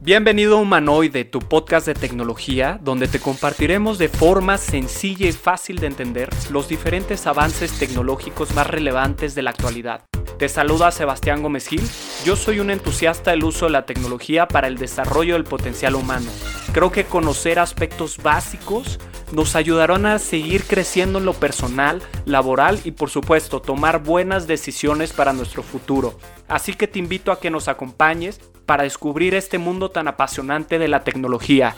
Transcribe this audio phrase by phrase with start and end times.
[0.00, 5.78] Bienvenido a Humanoide, tu podcast de tecnología, donde te compartiremos de forma sencilla y fácil
[5.78, 10.02] de entender los diferentes avances tecnológicos más relevantes de la actualidad.
[10.38, 11.80] Te saluda Sebastián Gómez Gil,
[12.26, 16.26] yo soy un entusiasta del uso de la tecnología para el desarrollo del potencial humano.
[16.74, 18.98] Creo que conocer aspectos básicos
[19.32, 25.14] nos ayudarán a seguir creciendo en lo personal, laboral y por supuesto tomar buenas decisiones
[25.14, 26.18] para nuestro futuro.
[26.48, 30.88] Así que te invito a que nos acompañes para descubrir este mundo tan apasionante de
[30.88, 31.74] la tecnología.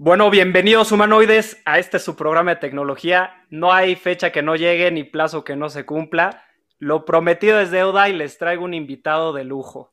[0.00, 3.44] Bueno, bienvenidos humanoides a este su programa de tecnología.
[3.50, 6.44] No hay fecha que no llegue ni plazo que no se cumpla.
[6.78, 9.92] Lo prometido es deuda y les traigo un invitado de lujo.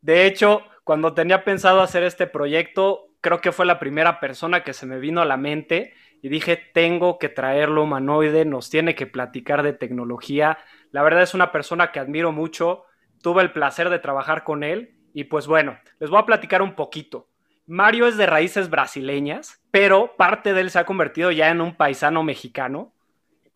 [0.00, 4.72] De hecho, cuando tenía pensado hacer este proyecto, creo que fue la primera persona que
[4.72, 5.92] se me vino a la mente
[6.22, 10.56] y dije, tengo que traerlo humanoide, nos tiene que platicar de tecnología.
[10.90, 12.84] La verdad es una persona que admiro mucho,
[13.20, 16.74] tuve el placer de trabajar con él y pues bueno, les voy a platicar un
[16.74, 17.28] poquito.
[17.66, 21.76] Mario es de raíces brasileñas, pero parte de él se ha convertido ya en un
[21.76, 22.92] paisano mexicano.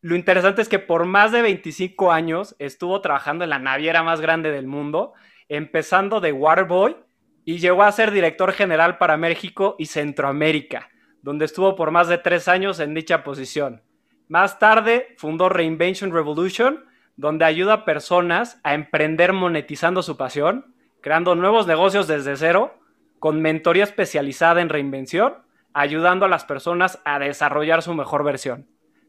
[0.00, 4.20] Lo interesante es que por más de 25 años estuvo trabajando en la naviera más
[4.20, 5.12] grande del mundo,
[5.48, 6.96] empezando de Waterboy
[7.44, 10.90] y llegó a ser director general para México y Centroamérica
[11.26, 13.82] donde estuvo por más de tres años en dicha posición.
[14.28, 16.84] Más tarde fundó Reinvention Revolution,
[17.16, 22.78] donde ayuda a personas a emprender monetizando su pasión, creando nuevos negocios desde cero,
[23.18, 25.34] con mentoría especializada en reinvención,
[25.72, 28.68] ayudando a las personas a desarrollar su mejor versión.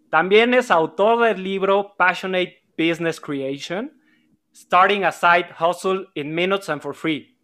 [0.09, 3.91] También es autor del libro Passionate Business Creation,
[4.53, 7.37] Starting a Side Hustle in Minutes and for Free.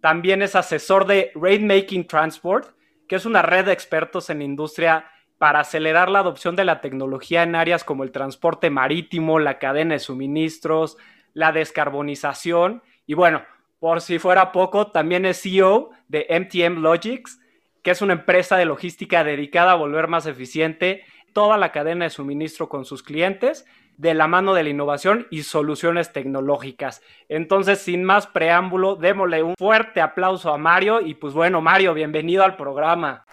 [0.00, 2.68] También es asesor de Rainmaking Transport,
[3.08, 7.42] que es una red de expertos en industria para acelerar la adopción de la tecnología
[7.42, 10.96] en áreas como el transporte marítimo, la cadena de suministros,
[11.32, 13.42] la descarbonización y bueno,
[13.78, 17.40] por si fuera poco, también es CEO de MTM Logics,
[17.82, 22.10] que es una empresa de logística dedicada a volver más eficiente toda la cadena de
[22.10, 23.64] suministro con sus clientes
[23.96, 27.02] de la mano de la innovación y soluciones tecnológicas.
[27.28, 32.44] Entonces, sin más preámbulo, démosle un fuerte aplauso a Mario y pues bueno, Mario, bienvenido
[32.44, 33.24] al programa.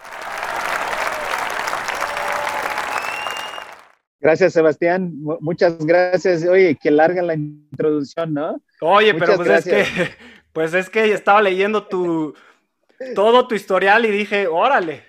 [4.18, 5.12] Gracias, Sebastián.
[5.40, 6.44] Muchas gracias.
[6.46, 8.60] Oye, que larga la introducción, ¿no?
[8.80, 9.84] Oye, pero pues es que,
[10.56, 12.34] pues es que estaba leyendo tu
[13.14, 15.04] todo tu historial y dije, órale,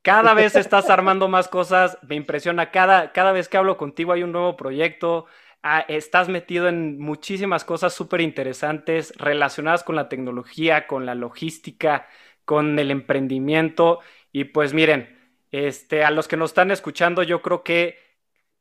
[0.00, 2.70] cada vez estás armando más cosas, me impresiona.
[2.70, 5.26] Cada, cada vez que hablo contigo hay un nuevo proyecto.
[5.62, 12.08] Ah, estás metido en muchísimas cosas súper interesantes relacionadas con la tecnología, con la logística,
[12.46, 14.00] con el emprendimiento.
[14.32, 15.18] Y pues miren,
[15.50, 17.98] este, a los que nos están escuchando, yo creo que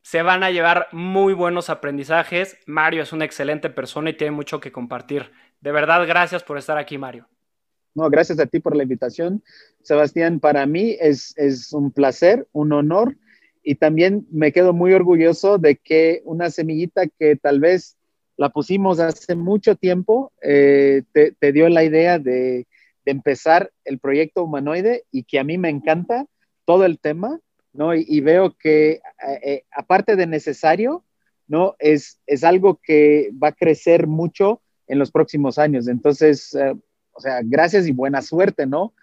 [0.01, 2.57] se van a llevar muy buenos aprendizajes.
[2.65, 5.31] Mario es una excelente persona y tiene mucho que compartir.
[5.59, 7.27] De verdad, gracias por estar aquí, Mario.
[7.93, 9.43] No, gracias a ti por la invitación.
[9.83, 11.35] Sebastián, para mí es,
[11.73, 13.17] un placer, un honor
[13.63, 17.97] y también me quedo muy orgulloso de que una semillita que tal vez
[18.37, 22.67] la pusimos hace mucho tiempo, eh, te, dio la idea de,
[23.03, 26.27] empezar el proyecto humanoide y que a mí me encanta
[26.65, 27.39] todo el tema,
[27.73, 27.93] ¿no?
[27.93, 29.01] Y, veo que eh,
[29.43, 31.03] eh, aparte de necesario,
[31.47, 31.75] ¿no?
[31.79, 35.87] Es, es algo que va a crecer mucho en los próximos años.
[35.87, 36.55] Entonces,
[37.13, 38.93] o sea, gracias y buena suerte, ¿no?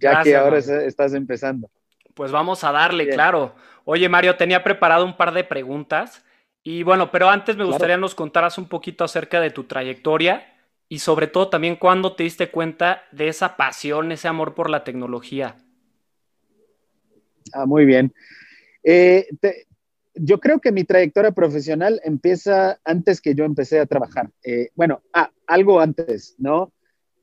[0.00, 1.70] Ya que ahora estás empezando.
[2.14, 3.54] Pues vamos a darle, claro.
[3.84, 6.24] Oye, Mario, tenía preparado un par de preguntas.
[6.62, 10.54] Y bueno, pero antes me gustaría nos contaras un poquito acerca de tu trayectoria
[10.88, 14.82] y sobre todo también cuándo te diste cuenta de esa pasión, ese amor por la
[14.84, 15.56] tecnología.
[17.52, 18.12] Ah, muy bien.
[18.82, 19.26] Eh,
[20.14, 24.30] yo creo que mi trayectoria profesional empieza antes que yo empecé a trabajar.
[24.42, 26.72] Eh, bueno, ah, algo antes, ¿no?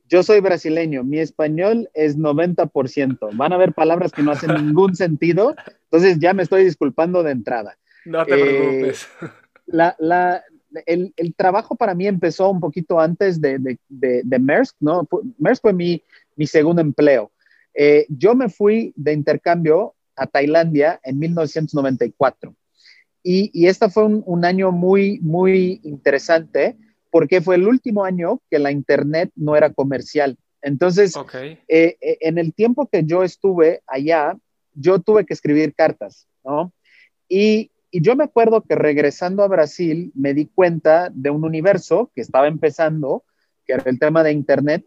[0.08, 3.30] Yo soy brasileño, mi español es 90%.
[3.34, 5.56] Van a haber palabras que no hacen ningún sentido,
[5.86, 7.78] entonces ya me estoy disculpando de entrada.
[8.06, 9.08] No te preocupes.
[10.86, 15.08] Eh, el, trabajo para mí empezó un poquito antes de, de, de, Maersk, ¿no?
[15.38, 16.02] Maersk fue mi,
[16.36, 17.32] mi segundo empleo.
[17.74, 22.56] Eh, yo me fui de intercambio a Tailandia en 1994
[23.24, 26.78] y, y este fue un, un año muy, muy interesante
[27.12, 30.38] porque fue el último año que la Internet no era comercial.
[30.62, 31.14] Entonces,
[31.68, 34.38] eh, eh, en el tiempo que yo estuve allá,
[34.74, 36.74] yo tuve que escribir cartas, ¿no?
[37.28, 42.22] Y, yo me acuerdo que regresando a Brasil me di cuenta de un universo que
[42.22, 43.26] estaba empezando,
[43.66, 44.86] que era el tema de Internet,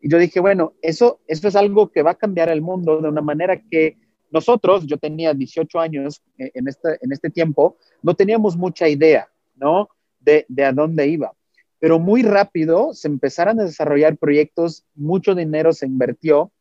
[0.00, 3.10] y yo dije, bueno, eso, eso es algo que va a cambiar el mundo de
[3.10, 3.98] una manera que
[4.30, 9.28] nosotros, yo tenía 18 años eh, en este, en este tiempo, no teníamos mucha idea,
[9.56, 9.88] ¿no?
[10.26, 11.32] de, de a dónde iba.
[11.78, 16.52] Pero muy rápido se empezaron a desarrollar proyectos, mucho dinero se invirtió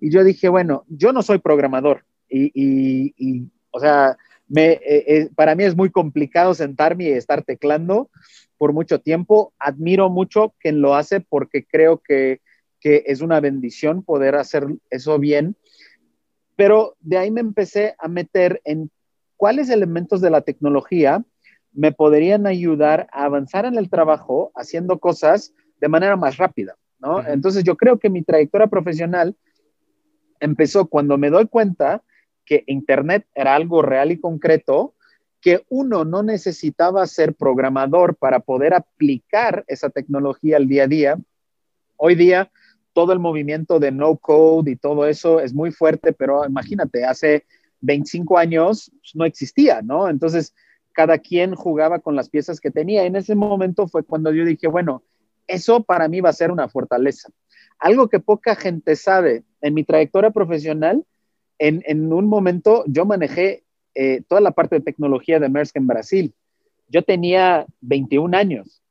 [0.00, 4.16] y yo dije, bueno, yo no soy programador y, y, o sea,
[4.48, 8.10] me, eh, eh, para mí es muy complicado sentarme y estar teclando
[8.58, 9.52] por mucho tiempo.
[9.58, 12.40] Admiro mucho quien lo hace porque creo que,
[12.80, 15.56] que es una bendición poder hacer eso bien.
[16.62, 18.88] Pero de ahí me empecé a meter en
[19.36, 21.24] cuáles elementos de la tecnología
[21.72, 27.16] me podrían ayudar a avanzar en el trabajo haciendo cosas de manera más rápida, ¿no?
[27.16, 27.32] Uh -huh.
[27.32, 29.34] Entonces yo creo que mi trayectoria profesional
[30.38, 32.04] empezó cuando me doy cuenta
[32.44, 34.94] que Internet era algo real y concreto,
[35.40, 41.18] que uno no necesitaba ser programador para poder aplicar esa tecnología al día a día.
[41.96, 42.52] Hoy día,
[42.92, 47.44] todo el movimiento de no code y todo eso es muy fuerte, pero imagínate, hace
[47.80, 50.08] 25 años pues, no existía, ¿no?
[50.08, 50.54] Entonces,
[50.92, 53.04] cada quien jugaba con las piezas que tenía.
[53.04, 55.02] En ese momento fue cuando yo dije, bueno,
[55.46, 57.28] eso para mí va a ser una fortaleza.
[57.78, 61.04] Algo que poca gente sabe en mi trayectoria profesional,
[61.58, 66.34] en, un momento yo manejé eh, toda la parte de tecnología de Maersk en Brasil.
[66.88, 68.81] Yo tenía 21 años.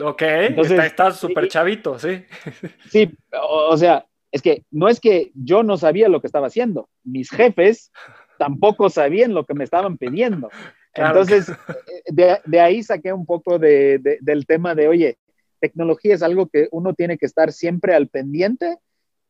[0.00, 2.24] Ok, Entonces, estás súper chavito, sí.
[2.90, 6.48] Sí, o, o, sea, es que no es que yo no sabía lo que estaba
[6.48, 7.90] haciendo, mis jefes
[8.38, 10.50] tampoco sabían lo que me estaban pidiendo.
[10.92, 11.20] Claro.
[11.20, 11.54] Entonces,
[12.06, 15.18] de, de, ahí saqué un poco de, de, del tema de, oye,
[15.60, 18.78] tecnología es algo que uno tiene que estar siempre al pendiente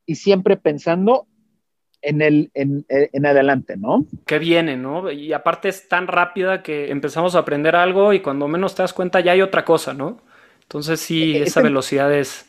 [0.07, 1.27] y siempre pensando
[2.03, 4.05] en, el, en, en, adelante, ¿no?
[4.27, 5.11] Que viene, ¿no?
[5.11, 8.93] Y aparte es tan rápida que empezamos a aprender algo y cuando menos te das
[8.93, 10.21] cuenta ya hay otra cosa, ¿no?
[10.65, 12.47] Entonces sí, este, esa velocidad es...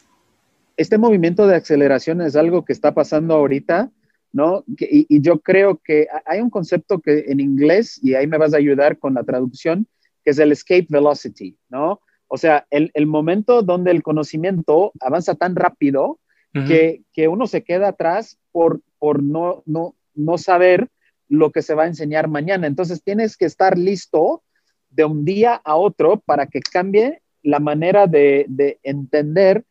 [0.77, 3.91] Este movimiento de aceleración es algo que está pasando ahorita,
[4.33, 4.65] ¿no?
[4.67, 8.53] Y, y, yo creo que hay un concepto que en inglés, y ahí me vas
[8.53, 9.87] a ayudar con la traducción,
[10.23, 12.01] que es el escape velocity, ¿no?
[12.27, 16.19] O sea, el, el momento donde el conocimiento avanza tan rápido uh
[16.59, 16.67] -huh.
[16.67, 20.89] que, que uno se queda atrás por, por no, no, no saber
[21.29, 22.67] lo que se va a enseñar mañana.
[22.67, 24.43] Entonces tienes que estar listo
[24.89, 29.63] de un día a otro para que cambie la manera de, de entender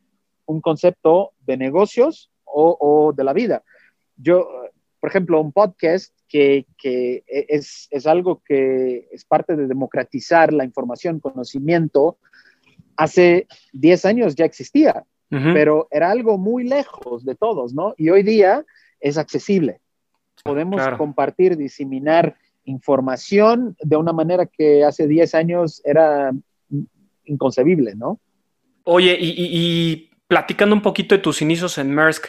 [0.47, 3.65] un concepto de negocios o, o, de la vida.
[4.17, 4.49] Yo,
[5.01, 10.65] por ejemplo, un podcast que, que es, es, algo que es parte de democratizar la
[10.65, 12.19] información, conocimiento,
[12.97, 15.53] hace 10 años ya existía, uh -huh.
[15.53, 17.95] pero era algo muy lejos de todos, ¿no?
[17.97, 18.65] Y hoy día
[19.01, 19.81] es accesible.
[20.45, 20.97] Podemos claro.
[20.97, 22.37] compartir, diseminar
[22.67, 26.33] información de una manera que hace 10 años era
[27.27, 28.19] inconcebible, ¿no?
[28.85, 32.27] Oye, y, y, y platicando un poquito de tus inicios en Maersk,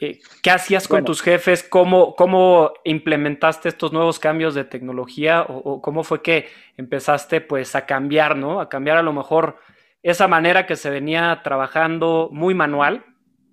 [0.00, 1.06] eh, ¿qué hacías con bueno.
[1.06, 1.62] tus jefes?
[1.62, 5.42] ¿Cómo, ¿Cómo, implementaste estos nuevos cambios de tecnología?
[5.42, 8.60] O, ¿O, cómo fue que empezaste pues a cambiar, ¿no?
[8.60, 9.58] A cambiar a lo mejor
[10.02, 13.04] esa manera que se venía trabajando muy manual,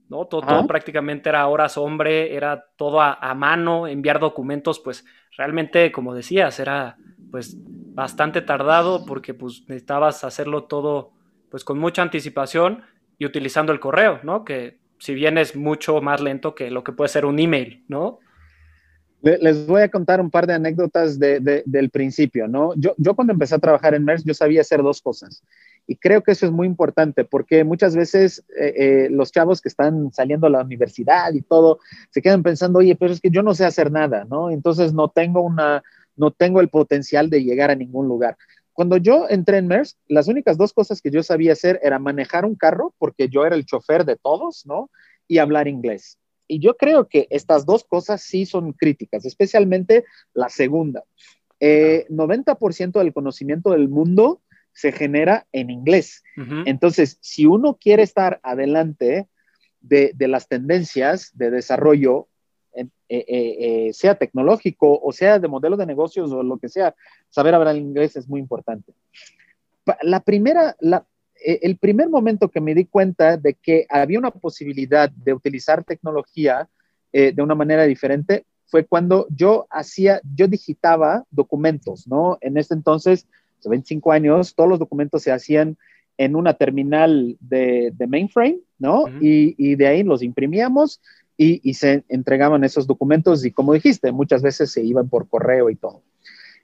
[0.09, 0.25] ¿no?
[0.25, 5.05] Todo, todo prácticamente era horas hombre, era todo a, a, mano, enviar documentos, pues
[5.37, 6.97] realmente, como decías, era
[7.31, 7.57] pues
[7.93, 11.11] bastante tardado porque pues necesitabas hacerlo todo
[11.49, 12.83] pues con mucha anticipación
[13.17, 14.45] y utilizando el correo, ¿no?
[14.45, 18.19] Que si bien es mucho más lento que lo que puede ser un email, ¿no?
[19.21, 22.73] Les voy a contar un par de anécdotas de, de, del principio, ¿no?
[22.75, 25.43] Yo, yo cuando empecé a trabajar en MERS, yo sabía hacer dos cosas.
[25.85, 29.69] Y creo que eso es muy importante porque muchas veces eh, eh, los chavos que
[29.69, 33.43] están saliendo a la universidad y todo se quedan pensando, oye, pero es que yo
[33.43, 34.49] no sé hacer nada, ¿no?
[34.49, 35.83] Entonces no tengo, una,
[36.15, 38.37] no tengo el potencial de llegar a ningún lugar.
[38.73, 42.45] Cuando yo entré en MERS, las únicas dos cosas que yo sabía hacer era manejar
[42.45, 44.89] un carro, porque yo era el chofer de todos, ¿no?
[45.27, 46.17] Y hablar inglés.
[46.47, 51.03] Y yo creo que estas dos cosas sí son críticas, especialmente la segunda.
[51.59, 54.41] Eh, 90% del conocimiento del mundo
[54.73, 56.23] se genera en inglés.
[56.37, 56.63] Uh -huh.
[56.65, 59.27] Entonces, si uno quiere estar adelante
[59.81, 62.27] de, de las tendencias de desarrollo,
[63.13, 66.95] eh, eh, eh, sea tecnológico o sea de modelo de negocios o lo que sea,
[67.29, 68.93] saber hablar inglés es muy importante.
[70.01, 71.05] La primera, la,
[71.43, 75.83] eh, el primer momento que me di cuenta de que había una posibilidad de utilizar
[75.83, 76.69] tecnología
[77.11, 82.37] eh, de una manera diferente fue cuando yo hacía, yo digitaba documentos, ¿no?
[82.41, 83.27] En ese entonces,
[83.59, 85.77] hace 25 años, todos los documentos se hacían
[86.17, 89.01] en una terminal de, de mainframe, ¿no?
[89.01, 89.19] Uh -huh.
[89.21, 91.01] y, y, de ahí los imprimíamos
[91.43, 95.71] y, y, se entregaban esos documentos y como dijiste, muchas veces se iban por correo
[95.71, 96.03] y todo.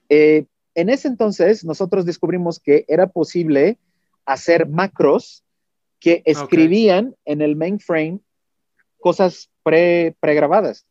[0.08, 3.78] Eh, en ese entonces, nosotros descubrimos que era posible
[4.24, 5.42] hacer macros
[5.98, 7.18] que escribían okay.
[7.24, 8.20] en el mainframe
[9.00, 10.86] cosas pre, pregrabadas.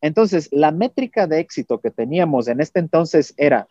[0.00, 3.68] Entonces, la métrica de éxito que teníamos en este entonces era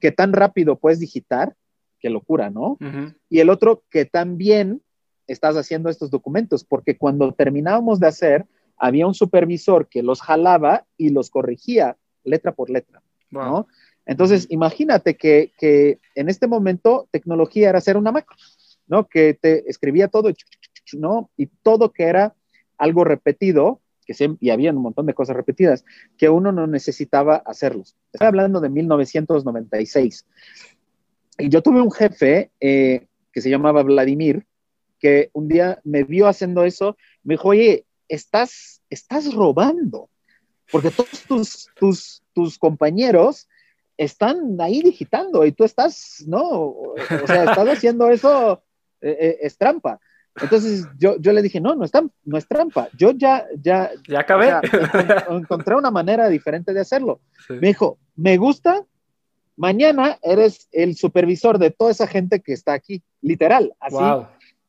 [0.00, 1.54] que tan rápido puedes digitar
[2.00, 2.78] qué locura, ¿no?
[3.28, 4.80] Y el otro, que también
[5.26, 10.84] estás haciendo estos documentos, porque cuando terminábamos de hacer, había un supervisor que los jalaba
[10.96, 13.66] y los corregía letra por letra, ¿no?
[14.04, 18.36] Entonces, imagínate que, que, en este momento tecnología era hacer una macro,
[18.86, 19.08] ¿no?
[19.08, 20.30] Que te escribía todo,
[20.92, 21.30] ¿no?
[21.36, 22.34] Y todo que era
[22.78, 25.84] algo repetido, que y había un montón de cosas repetidas,
[26.16, 27.96] que uno no necesitaba hacerlos.
[28.12, 30.26] Estoy hablando de 1996.
[31.38, 34.46] Y yo tuve un jefe eh, que se llamaba Vladimir,
[34.98, 40.08] que un día me vio haciendo eso, me dijo, oye, estás, estás robando,
[40.70, 43.48] porque todos tus, tus, tus compañeros
[43.96, 46.42] están ahí digitando y tú estás, ¿no?
[46.42, 46.94] O
[47.26, 48.62] sea, estás haciendo eso,
[49.00, 49.98] eh, eh, es trampa.
[50.40, 51.92] Entonces yo, yo le dije, no, no es,
[52.24, 52.88] no es trampa.
[52.96, 54.52] Yo ya, ya, ya acabé.
[55.30, 57.20] encontré una manera diferente de hacerlo.
[57.48, 58.84] Me dijo, me gusta,
[59.56, 63.74] mañana eres el supervisor de toda esa gente que está aquí, literal.
[63.80, 63.96] Así,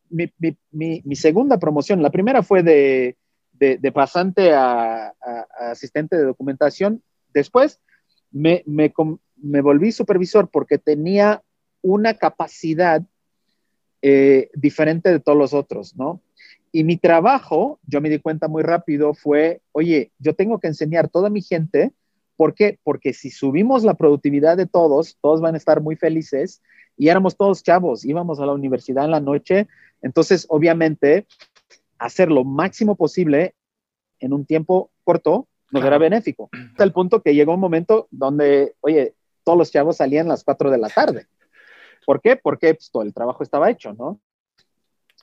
[0.09, 0.31] mi,
[0.71, 3.17] mi, mi, segunda promoción, la primera fue de,
[3.59, 5.13] de, pasante a,
[5.59, 7.01] asistente de documentación.
[7.33, 7.79] Después
[8.31, 11.43] me, me, volví supervisor porque tenía
[11.81, 13.01] una capacidad
[14.01, 16.21] eh, diferente de todos los otros, ¿no?
[16.71, 21.09] Y mi trabajo, yo me di cuenta muy rápido, fue, oye, yo tengo que enseñar
[21.09, 21.93] toda mi gente,
[22.35, 22.77] ¿por qué?
[22.83, 26.61] Porque si subimos la productividad de todos, todos van a estar muy felices
[26.97, 29.67] y éramos todos chavos, íbamos a la universidad en la noche,
[30.01, 31.25] entonces obviamente
[31.99, 33.55] hacer lo máximo posible
[34.19, 36.49] en un tiempo corto nos era benéfico.
[36.71, 40.43] Hasta el punto que llegó un momento donde, oye, todos los chavos salían a las
[40.43, 41.27] 4 de la tarde.
[42.05, 42.37] ¿Por qué?
[42.37, 44.19] Porque pues, todo el trabajo estaba hecho, ¿no?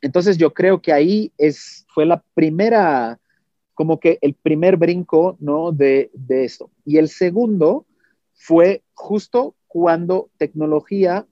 [0.02, 3.18] Entonces yo creo que ahí es, fue la primera,
[3.72, 5.72] como que el primer brinco, ¿no?
[5.72, 6.70] De, de esto.
[6.84, 7.86] Y el segundo
[8.34, 11.26] fue justo cuando tecnología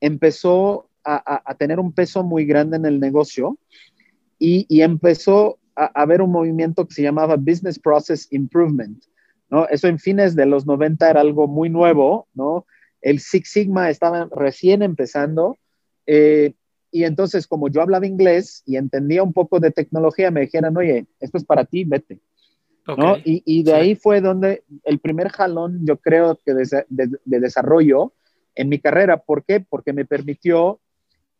[0.00, 3.58] empezó a, tener un peso muy grande en el negocio
[4.38, 9.02] y, y empezó a, a, haber un movimiento que se llamaba Business Process Improvement,
[9.50, 9.66] ¿no?
[9.68, 12.66] Eso en fines de los 90 era algo muy nuevo, ¿no?
[13.00, 15.56] el Six Sigma estaba recién empezando.
[16.06, 16.54] Eh,
[16.90, 21.06] y entonces, como yo hablaba inglés y entendía un poco de tecnología, me dijeron, oye,
[21.20, 22.18] esto es para ti, vete.
[22.86, 23.16] ¿no?
[23.22, 28.14] Y, de ahí fue donde el primer jalón, yo creo que de, desarrollo
[28.54, 29.18] en mi carrera.
[29.18, 29.60] ¿Por qué?
[29.60, 30.80] Porque me permitió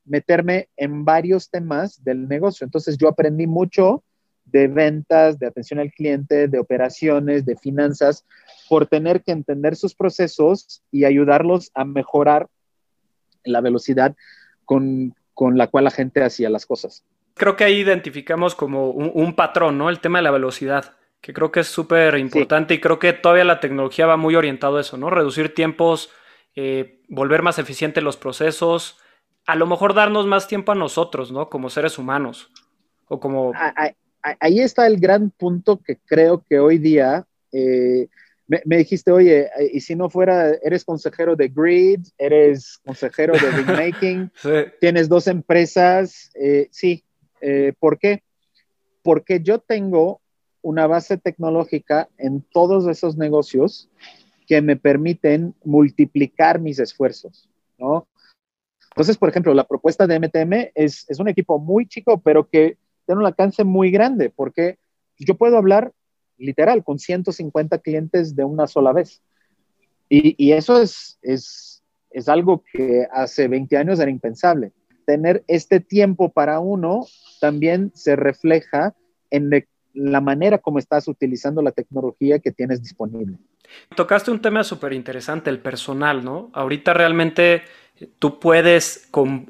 [0.09, 2.65] meterme en varios temas del negocio.
[2.65, 4.03] Entonces, yo aprendí mucho
[4.45, 8.25] de ventas, de atención al cliente, de operaciones, de finanzas,
[8.69, 12.49] por tener que entender sus procesos y ayudarlos a mejorar
[13.45, 14.15] la velocidad
[14.65, 15.15] con,
[15.55, 17.05] la cual la gente hacía las cosas.
[17.35, 19.89] Creo que ahí identificamos como un, patrón, ¿no?
[19.89, 23.45] El tema de la velocidad, que creo que es súper importante y creo que todavía
[23.45, 25.09] la tecnología va muy orientado a eso, ¿no?
[25.09, 26.11] Reducir tiempos,
[26.57, 28.99] eh, volver más eficientes los procesos,
[29.49, 31.49] a lo mejor darnos más tiempo a nosotros, ¿no?
[31.49, 32.51] Como seres humanos.
[33.07, 33.55] O como...
[34.41, 38.09] Ahí está el gran punto que creo que hoy día eh,
[38.47, 43.51] me, dijiste, oye, eh, y si no fuera, eres consejero de Grid, eres consejero de
[43.57, 44.31] Big Making,
[44.81, 47.03] tienes dos empresas, eh, sí,
[47.41, 48.23] eh, ¿por qué?
[49.03, 50.21] Porque yo tengo
[50.61, 53.89] una base tecnológica en todos esos negocios
[54.47, 58.07] que me permiten multiplicar mis esfuerzos, ¿no?
[58.91, 62.79] Entonces, por ejemplo, la propuesta de MTM es, es un equipo muy chico, pero que
[63.07, 64.79] tiene un alcance muy grande, porque
[65.19, 65.93] yo puedo hablar
[66.39, 69.23] literal, con 150 clientes de una sola vez.
[70.09, 74.73] Y, eso es, es, es algo que hace 20 años era impensable.
[75.05, 77.07] Tener este tiempo para uno
[77.41, 78.95] también se refleja
[79.31, 79.51] en
[79.95, 83.37] la manera como estás utilizando la tecnología que tienes disponible.
[83.95, 86.51] Tocaste un tema súper interesante, el personal, ¿no?
[86.55, 87.63] Ahorita realmente
[88.19, 89.47] tú puedes con,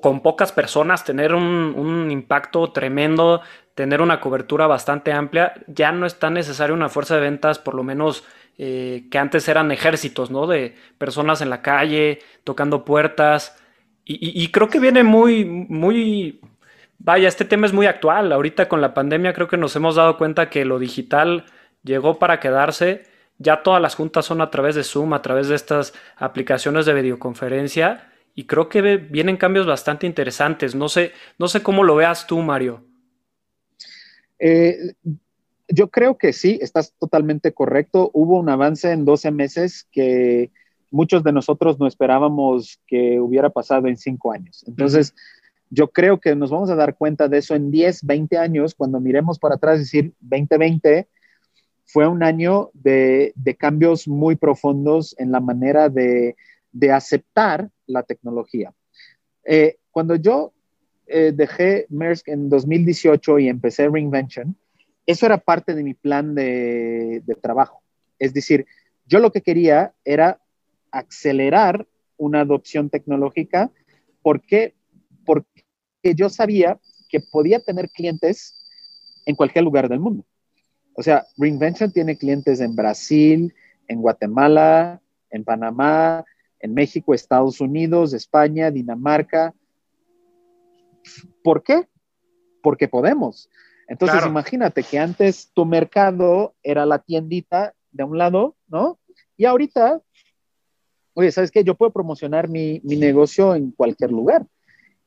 [0.00, 3.42] con pocas personas tener un, impacto tremendo
[3.74, 7.74] tener una cobertura bastante amplia, ya no es tan necesaria una fuerza de ventas, por
[7.74, 8.24] lo menos
[8.56, 10.46] eh, que antes eran ejércitos, ¿no?
[10.46, 13.56] De personas en la calle, tocando puertas.
[14.06, 16.38] Y, creo que viene muy, muy,
[16.98, 18.32] vaya, este tema es muy actual.
[18.32, 21.46] Ahorita con la pandemia creo que nos hemos dado cuenta que lo digital
[21.82, 23.04] llegó para quedarse.
[23.38, 26.94] Ya todas las juntas son a través de Zoom, a través de estas aplicaciones de
[26.94, 28.10] videoconferencia.
[28.34, 30.74] Y creo que vienen cambios bastante interesantes.
[30.74, 32.84] No sé, no sé cómo lo veas tú, Mario.
[34.38, 34.94] Eh,
[35.68, 38.10] yo creo que sí, estás totalmente correcto.
[38.12, 40.50] Hubo un avance en 12 meses que
[40.90, 44.64] muchos de nosotros no esperábamos que hubiera pasado en 5 años.
[44.66, 45.14] Entonces,
[45.70, 49.00] yo creo que nos vamos a dar cuenta de eso en 10, 20 años, cuando
[49.00, 51.08] miremos para atrás decir 2020
[51.86, 56.36] fue un año de, cambios muy profundos en la manera de,
[56.92, 58.72] aceptar la tecnología.
[59.44, 60.52] Eh, cuando yo
[61.06, 64.56] eh, dejé Maersk en 2018 y empecé Reinvention,
[65.06, 67.82] eso era parte de mi plan de, de trabajo.
[68.18, 68.66] Es decir,
[69.06, 70.40] yo lo que quería era
[70.90, 73.70] acelerar una adopción tecnológica.
[74.22, 74.74] ¿Por qué?
[75.24, 76.78] Porque yo sabía
[77.08, 78.54] que podía tener clientes
[79.26, 80.24] en cualquier lugar del mundo.
[80.94, 83.54] O sea, Reinvention tiene clientes en Brasil,
[83.88, 85.00] en Guatemala,
[85.30, 86.24] en Panamá,
[86.60, 89.54] en México, Estados Unidos, España, Dinamarca.
[91.42, 91.88] ¿Por qué?
[92.62, 93.50] Porque podemos.
[93.88, 98.98] Entonces, imagínate que antes tu mercado era la tiendita de un lado, ¿no?
[99.36, 100.00] Y ahorita,
[101.12, 101.64] oye, ¿sabes qué?
[101.64, 104.46] Yo puedo promocionar mi, mi negocio en cualquier lugar.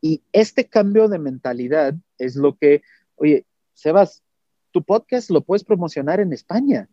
[0.01, 2.81] Y este cambio de mentalidad es lo que,
[3.15, 4.23] oye, Sebas,
[4.71, 6.87] tu podcast lo puedes promocionar en España.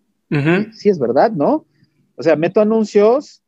[0.72, 1.64] Sí, es verdad, ¿no?
[2.16, 3.42] O sea, meto anuncios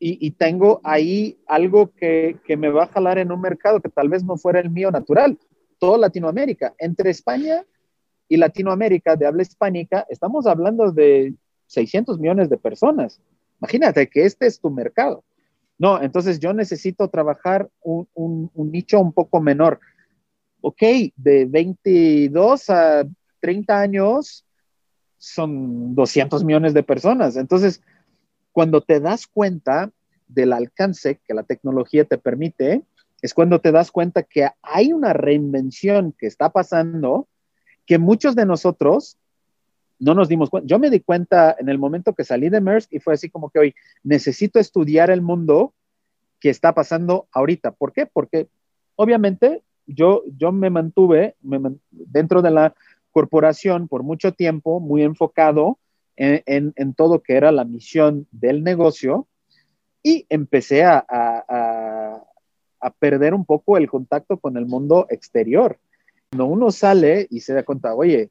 [0.00, 4.08] y, tengo ahí algo que, que, me va a jalar en un mercado que tal
[4.08, 5.38] vez no fuera el mío natural.
[5.78, 6.74] Todo Latinoamérica.
[6.78, 7.64] Entre España
[8.28, 11.34] y Latinoamérica de habla hispánica, estamos hablando de
[11.68, 13.20] 600 millones de personas.
[13.60, 15.24] Imagínate que este es tu mercado.
[15.78, 19.80] No, entonces yo necesito trabajar un, nicho un poco menor.
[20.60, 20.82] Ok,
[21.16, 23.04] de 22 a
[23.40, 24.44] 30 años
[25.18, 27.36] son 200 millones de personas.
[27.36, 27.82] Entonces,
[28.52, 29.90] cuando te das cuenta
[30.28, 32.82] del alcance que la tecnología te permite,
[33.20, 37.28] es cuando te das cuenta que hay una reinvención que está pasando
[37.86, 39.18] que muchos de nosotros
[39.98, 40.66] no nos dimos cuenta.
[40.66, 43.50] Yo me di cuenta en el momento que salí de Maersk y fue así como
[43.50, 45.74] que hoy necesito estudiar el mundo
[46.40, 47.72] que está pasando ahorita.
[47.72, 48.06] ¿Por qué?
[48.06, 48.48] Porque
[48.96, 51.36] obviamente yo, yo me mantuve
[51.90, 52.74] dentro de la
[53.10, 55.78] corporación por mucho tiempo, muy enfocado
[56.16, 59.26] en, en, todo que era la misión del negocio
[60.02, 62.24] y empecé a, a,
[62.80, 65.78] a perder un poco el contacto con el mundo exterior.
[66.30, 68.30] Cuando uno sale y se da cuenta, oye,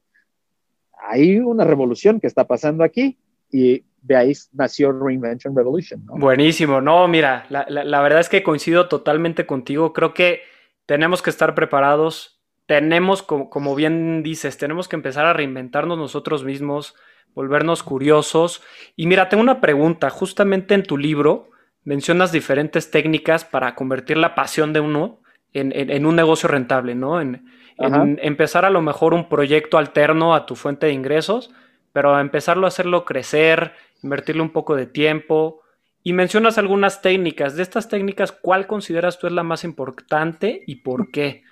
[1.08, 3.18] hay una revolución que está pasando aquí
[3.50, 6.04] y de ahí nació Reinvention Revolution.
[6.04, 6.14] ¿no?
[6.14, 10.42] Buenísimo, no, mira, la, la, verdad es que coincido totalmente contigo, creo que
[10.86, 16.44] tenemos que estar preparados, tenemos, como, como bien dices, tenemos que empezar a reinventarnos nosotros
[16.44, 16.94] mismos,
[17.34, 18.62] volvernos curiosos.
[18.96, 21.50] Y mira, tengo una pregunta, justamente en tu libro
[21.82, 25.20] mencionas diferentes técnicas para convertir la pasión de uno
[25.52, 27.20] en, en, en un negocio rentable, ¿no?
[27.20, 27.44] En,
[27.78, 31.50] empezar a lo mejor un proyecto alterno a tu fuente de ingresos,
[31.92, 35.60] pero a empezarlo a hacerlo crecer, invertirle un poco de tiempo.
[36.02, 37.56] Y mencionas algunas técnicas.
[37.56, 41.42] De estas técnicas, ¿cuál consideras tú es la más importante y por qué?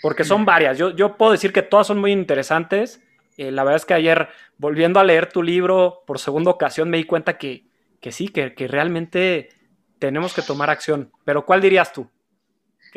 [0.00, 0.78] Porque son varias.
[0.78, 3.02] Yo, yo puedo decir que todas son muy interesantes.
[3.36, 6.98] Eh, la verdad es que ayer, volviendo a leer tu libro por segunda ocasión, me
[6.98, 7.64] di cuenta que,
[8.00, 9.48] que sí, que realmente
[9.98, 11.10] tenemos que tomar acción.
[11.24, 12.08] Pero ¿cuál dirías tú?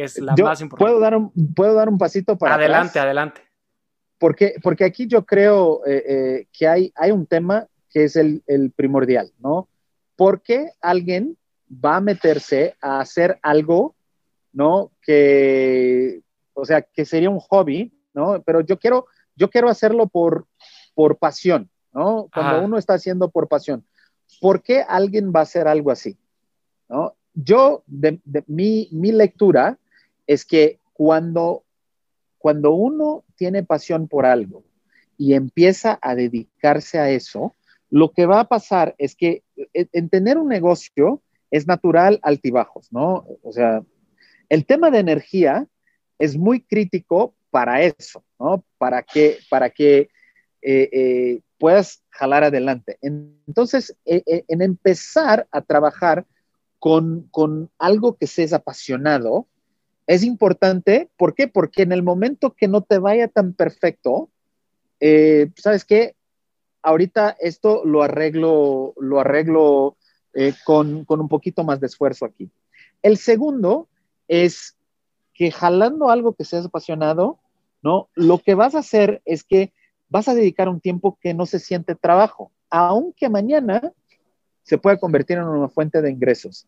[0.01, 0.89] Que es la más importante.
[0.89, 3.41] ¿puedo dar, un, ¿Puedo dar un pasito para Adelante, adelante.
[4.17, 8.43] Porque, porque aquí yo creo eh, eh, que hay, hay un tema que es el,
[8.47, 9.67] el primordial, ¿no?
[10.15, 11.37] ¿Por qué alguien
[11.71, 13.95] va a meterse a hacer algo,
[14.53, 14.91] ¿no?
[15.01, 16.21] Que,
[16.53, 18.41] o sea, que sería un hobby, ¿no?
[18.43, 20.45] Pero yo quiero, yo quiero hacerlo por,
[20.93, 22.27] por pasión, ¿no?
[22.33, 22.61] Cuando ah.
[22.61, 23.85] uno está haciendo por pasión.
[24.39, 26.17] ¿Por qué alguien va a hacer algo así?
[26.87, 27.15] ¿No?
[27.33, 29.77] Yo, de, de mi, mi, lectura
[30.31, 31.65] es que cuando,
[32.37, 34.63] cuando uno tiene pasión por algo
[35.17, 37.53] y empieza a dedicarse a eso,
[37.89, 42.93] lo que va a pasar es que e, en tener un negocio es natural altibajos,
[42.93, 43.25] ¿no?
[43.43, 43.83] O sea,
[44.47, 45.67] el tema de energía
[46.17, 48.63] es muy crítico para eso, ¿no?
[48.77, 50.07] Para que, para que
[50.61, 52.97] eh, eh, puedas jalar adelante.
[53.01, 56.25] Entonces, eh, eh en empezar a trabajar
[56.79, 59.47] con, con algo que seas apasionado,
[60.11, 61.09] es importante.
[61.15, 61.47] ¿Por qué?
[61.47, 64.29] Porque en el momento que no te vaya tan perfecto,
[64.99, 66.17] eh, ¿sabes qué?
[66.81, 69.95] Ahorita esto lo arreglo, lo arreglo
[70.33, 72.51] eh, con, con un poquito más de esfuerzo aquí.
[73.01, 73.87] El segundo
[74.27, 74.75] es
[75.33, 77.39] que jalando algo que seas apasionado,
[77.81, 78.09] ¿no?
[78.13, 79.71] Lo que vas a hacer es que
[80.09, 83.93] vas a dedicar un tiempo que no se siente trabajo, aunque mañana
[84.63, 86.67] se pueda convertir en una fuente de ingresos.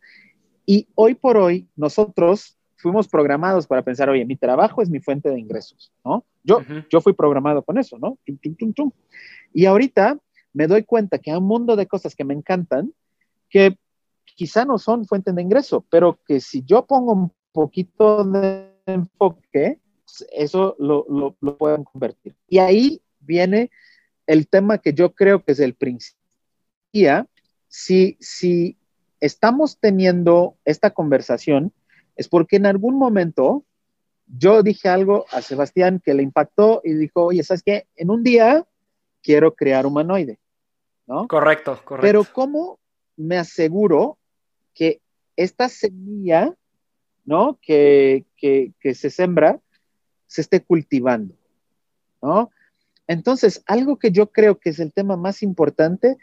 [0.66, 5.30] Y hoy por hoy nosotros fuimos programados para pensar, oye, mi trabajo es mi fuente
[5.30, 6.26] de ingresos, ¿no?
[6.44, 6.88] Yo, uh -huh.
[6.90, 8.20] yo fui programado con eso, ¿no?
[8.26, 8.92] Tum, tum, tum.
[9.54, 10.20] Y ahorita
[10.52, 12.94] me doy cuenta que hay un mundo de cosas que me encantan
[13.50, 13.78] que
[14.26, 19.80] quizá no son fuente de ingreso, pero que si yo pongo un poquito de enfoque,
[20.34, 22.36] eso lo, lo, lo pueden convertir.
[22.50, 23.72] Y ahí viene
[24.28, 26.20] el tema que yo creo que es el principio.
[27.70, 28.78] Si, si
[29.20, 31.72] estamos teniendo esta conversación
[32.16, 33.66] es porque en algún momento
[34.28, 37.88] yo dije algo a Sebastián que le impactó y dijo, oye, ¿sabes qué?
[37.96, 38.66] En un día
[39.22, 40.40] quiero crear humanoide,
[41.08, 41.28] ¿no?
[41.28, 42.02] Correcto, correcto.
[42.02, 42.80] Pero ¿cómo
[43.16, 44.18] me aseguro
[44.74, 45.02] que
[45.36, 46.54] esta semilla,
[47.26, 47.60] ¿no?
[47.62, 49.60] Que, que, que se sembra,
[50.28, 51.36] se esté cultivando,
[52.22, 52.50] ¿no?
[53.08, 56.18] Entonces, algo que yo creo que es el tema más importante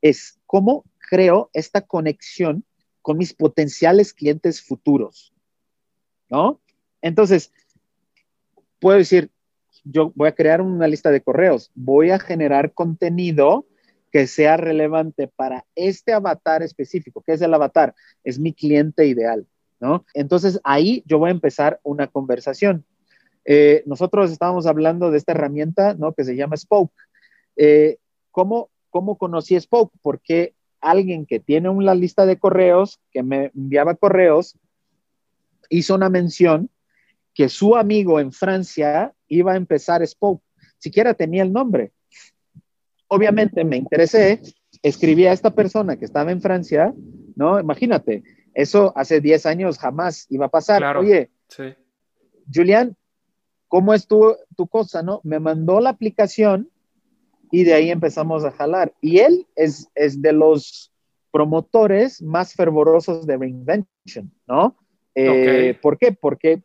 [0.00, 2.64] es cómo creo esta conexión
[3.02, 5.32] con mis potenciales clientes futuros,
[6.28, 6.60] ¿no?
[7.02, 7.52] Entonces,
[8.78, 9.30] puedo decir,
[9.84, 13.66] yo voy a crear una lista de correos, voy a generar contenido
[14.10, 17.22] que sea relevante para este avatar específico.
[17.24, 17.94] ¿Qué es el avatar?
[18.24, 19.46] Es mi cliente ideal,
[19.78, 20.04] ¿no?
[20.14, 22.84] Entonces ahí yo voy a empezar una conversación.
[23.44, 26.12] Eh, nosotros estábamos hablando de esta herramienta, ¿no?
[26.12, 26.92] Que se llama Spoke.
[27.56, 27.98] Eh,
[28.30, 29.92] ¿cómo, ¿Cómo conocí Spoke?
[30.02, 34.56] Porque alguien que tiene una lista de correos, que me enviaba correos,
[35.68, 36.70] hizo una mención
[37.34, 40.42] que su amigo en Francia iba a empezar Spoke.
[40.78, 41.92] Siquiera tenía el nombre.
[43.08, 44.40] Obviamente me interesé,
[44.82, 46.92] escribí a esta persona que estaba en Francia,
[47.36, 47.58] ¿no?
[47.60, 48.22] Imagínate,
[48.54, 50.96] eso hace 10 años jamás iba a pasar.
[50.96, 51.74] Oye, sí.
[52.52, 52.96] Julián,
[53.68, 55.20] ¿cómo es tu, tu cosa, no?
[55.22, 56.70] Me mandó la aplicación
[57.50, 58.92] y de ahí empezamos a jalar.
[59.00, 60.92] Y él es, es de los
[61.30, 64.76] promotores más fervorosos de Reinvention, ¿no?
[65.14, 66.12] Eh, ¿Por qué?
[66.12, 66.62] Porque,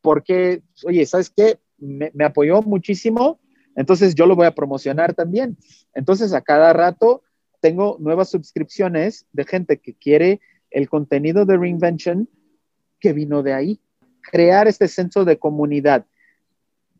[0.00, 1.58] porque, oye, ¿sabes qué?
[1.78, 3.40] Me, me, apoyó muchísimo,
[3.76, 5.56] entonces yo lo voy a promocionar también.
[5.94, 7.22] Entonces, a cada rato
[7.60, 12.28] tengo nuevas suscripciones de gente que quiere el contenido de Reinvention
[13.00, 13.80] que vino de ahí.
[14.22, 16.06] Crear este senso de comunidad.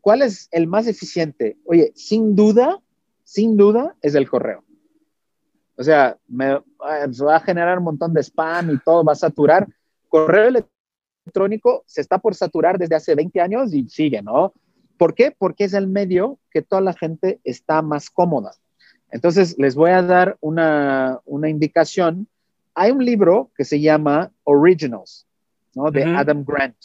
[0.01, 1.57] ¿Cuál es el más eficiente?
[1.65, 2.81] Oye, sin duda,
[3.29, 4.63] sin duda, es el correo.
[5.75, 9.67] O sea, me, va a generar un montón de spam y todo, va a saturar.
[10.07, 10.63] Correo
[11.25, 14.51] electrónico se está por saturar desde hace 20 años y sigue, ¿no?
[14.97, 15.31] ¿Por qué?
[15.37, 18.53] Porque es el medio que toda la gente está más cómoda.
[19.11, 22.27] Entonces, les voy a dar una, una indicación.
[22.73, 25.27] Hay un libro que se llama Originals,
[25.75, 25.91] ¿no?
[25.91, 26.77] De Adam Grant.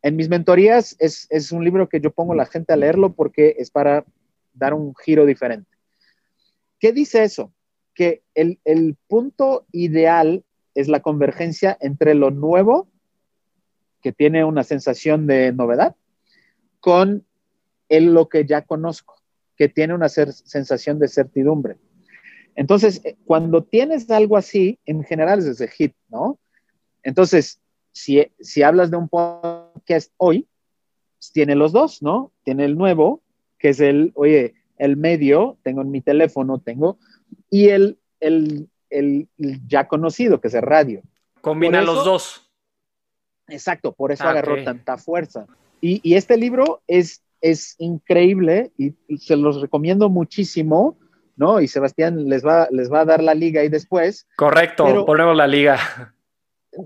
[0.00, 3.12] En mis mentorías es, es un libro que yo pongo a la gente a leerlo
[3.12, 4.06] porque es para
[4.52, 5.70] dar un giro diferente.
[6.78, 7.52] ¿Qué dice eso?
[7.94, 12.88] Que el, el punto ideal es la convergencia entre lo nuevo,
[14.00, 15.94] que tiene una sensación de novedad,
[16.80, 17.26] con
[17.88, 19.16] el, lo que ya conozco,
[19.56, 21.76] que tiene una sensación de certidumbre.
[22.54, 26.38] Entonces, eh, cuando tienes algo así, en general es de hit, ¿no?
[27.02, 27.60] Entonces,
[27.92, 30.48] si, si hablas de un podcast hoy,
[31.32, 32.32] tiene los dos, ¿no?
[32.44, 33.22] Tiene el nuevo
[33.60, 36.98] que es el, oye, el medio, tengo en mi teléfono, tengo,
[37.50, 39.28] y el, el, el,
[39.68, 41.02] ya conocido, que es el radio.
[41.42, 42.50] Combina los dos.
[43.48, 45.46] Exacto, por eso ah, agarró tanta fuerza.
[45.80, 50.96] Y, y, este libro es, es increíble y, se los recomiendo muchísimo,
[51.36, 51.60] ¿no?
[51.60, 54.26] Y Sebastián les va, les va a dar la liga ahí después.
[54.36, 56.14] Correcto, ponemos la liga.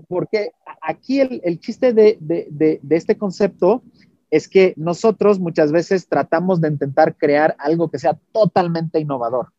[0.07, 3.83] Porque aquí el, el chiste de, de, de, de, este concepto
[4.29, 9.51] es que nosotros muchas veces tratamos de intentar crear algo que sea totalmente innovador,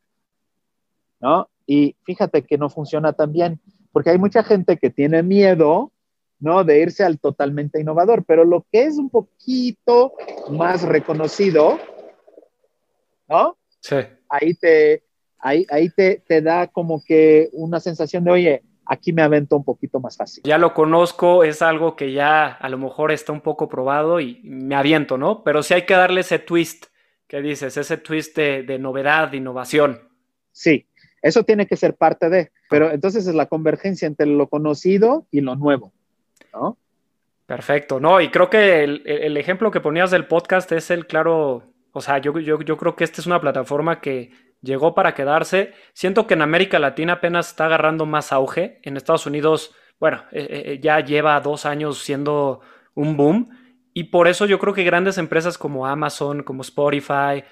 [1.20, 1.48] ¿no?
[1.66, 3.60] Y fíjate que no funciona tan bien,
[3.92, 5.92] porque hay mucha gente que tiene miedo,
[6.38, 6.64] ¿no?
[6.64, 10.12] De irse al totalmente innovador, pero lo que es un poquito
[10.50, 11.78] más reconocido,
[13.28, 13.56] ¿no?
[13.80, 13.96] Sí.
[14.28, 15.02] Ahí te,
[15.38, 19.64] ahí, ahí te, te da como que una sensación de, oye, aquí me avento un
[19.64, 20.42] poquito más fácil.
[20.44, 24.40] Ya lo conozco, es algo que ya a lo mejor está un poco probado y
[24.44, 25.42] me aviento, ¿no?
[25.42, 26.86] Pero sí hay que darle ese twist
[27.26, 30.00] que dices, ese twist de, novedad, de innovación.
[30.52, 30.86] Sí,
[31.22, 35.40] eso tiene que ser parte de, pero entonces es la convergencia entre lo conocido y
[35.40, 35.92] lo nuevo,
[36.52, 36.78] ¿no?
[37.46, 42.00] Perfecto, no, y creo que el, ejemplo que ponías del podcast es el claro, o
[42.00, 44.30] sea, yo, yo, yo creo que esta es una plataforma que
[44.66, 45.72] llegó para quedarse.
[45.94, 48.80] Siento que en América Latina apenas está agarrando más auge.
[48.82, 52.60] En Estados Unidos, bueno, eh, eh, eh, ya lleva dos años siendo
[52.94, 53.48] un boom.
[53.94, 57.42] Y por eso yo creo que grandes empresas como Amazon, como Spotify,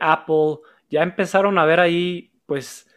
[0.00, 2.90] Apple, ya empezaron a ver ahí, pues,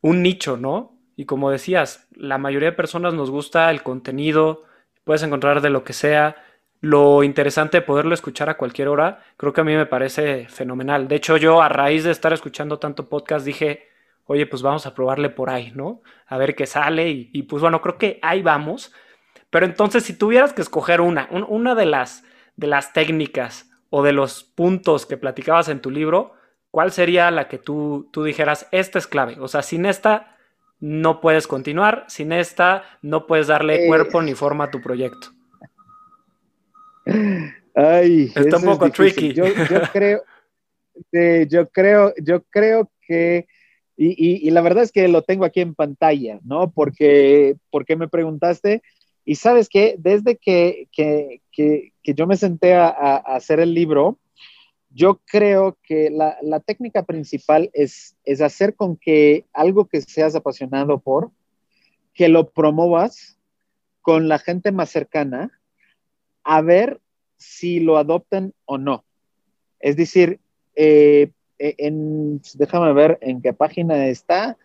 [0.00, 0.96] un nicho, ¿no?
[1.16, 4.62] Y como decías, la mayoría de personas nos gusta el contenido,
[5.02, 6.36] puedes encontrar de lo que sea
[6.80, 11.08] lo interesante de poderlo escuchar a cualquier hora, creo que a mí me parece fenomenal.
[11.08, 13.88] De hecho, yo a raíz de estar escuchando tanto podcast dije,
[14.24, 16.02] oye, pues vamos a probarle por ahí, ¿no?
[16.26, 18.92] A ver qué sale y, pues bueno, creo que ahí vamos.
[19.50, 22.24] Pero entonces, si tuvieras que escoger una, una de las,
[22.56, 26.34] de las técnicas o de los puntos que platicabas en tu libro,
[26.70, 29.36] ¿cuál sería la que tú, tú dijeras, esta es clave?
[29.40, 30.36] O sea, sin esta
[30.78, 32.04] no puedes continuar.
[32.08, 33.86] Sin esta, no puedes darle eh.
[33.86, 35.28] cuerpo ni forma a tu proyecto.
[37.74, 39.32] Ay, está un poco tricky.
[39.32, 39.44] Yo,
[39.92, 40.22] creo,
[41.48, 43.46] yo creo, yo creo que,
[43.96, 46.70] y, la verdad es que lo tengo aquí en pantalla, ¿no?
[46.70, 48.82] Porque, porque me preguntaste,
[49.24, 54.18] y sabes que desde que, que, que, yo me senté a, hacer el libro,
[54.92, 60.34] yo creo que la, la, técnica principal es, es hacer con que algo que seas
[60.34, 61.30] apasionado por,
[62.12, 63.38] que lo promovas
[64.00, 65.59] con la gente más cercana,
[66.44, 67.00] a ver
[67.36, 69.04] si lo adoptan o no.
[69.78, 70.40] Es decir,
[70.76, 74.56] eh, e, en, déjame ver en qué página está.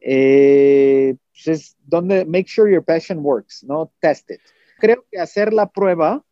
[0.00, 3.92] Eh, pues es donde make sure your passion works, ¿no?
[4.00, 4.40] Test it.
[4.78, 6.24] Creo que hacer la prueba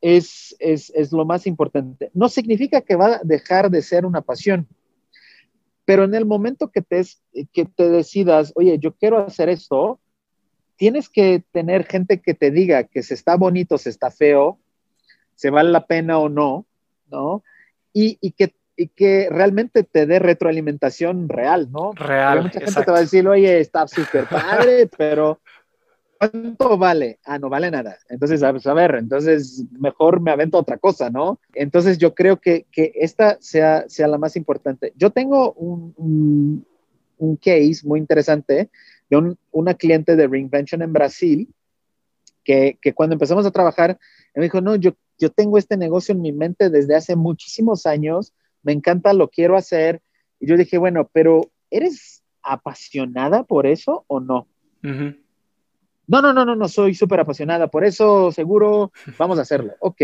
[0.00, 2.10] es, es, es lo más importante.
[2.14, 4.66] No significa que va a dejar de ser una pasión,
[5.84, 7.02] pero en el momento que te,
[7.52, 10.00] que te decidas, oye, yo quiero hacer esto,
[10.82, 14.58] tienes que tener gente que te diga que se está bonito, se está feo,
[15.36, 16.66] se vale la pena o no,
[17.08, 17.44] ¿no?
[17.92, 21.92] Y, y que y que realmente te dé retroalimentación real, ¿no?
[21.92, 22.42] Real.
[22.42, 25.38] mucha gente te va a decir, oye, está súper padre, pero
[26.18, 27.20] ¿cuánto vale?
[27.26, 27.98] Ah, no vale nada.
[28.08, 31.38] Entonces, a ver, entonces mejor me avento otra cosa, ¿no?
[31.54, 34.92] Entonces yo creo que, que esta sea, sea la más importante.
[34.96, 36.66] Yo tengo un,
[37.18, 38.68] un, case muy interesante
[39.12, 41.54] de una cliente de Reinvention en Brasil
[42.44, 43.98] que, que cuando empezamos a trabajar,
[44.34, 48.32] me dijo, no, yo, yo tengo este negocio en mi mente desde hace muchísimos años,
[48.62, 50.00] me encanta, lo quiero hacer.
[50.40, 54.46] Y yo dije, bueno, pero ¿eres apasionada por eso o no?
[54.82, 59.74] No, no, no, no, no, soy súper apasionada, por eso seguro vamos a hacerlo.
[59.80, 60.00] Ok.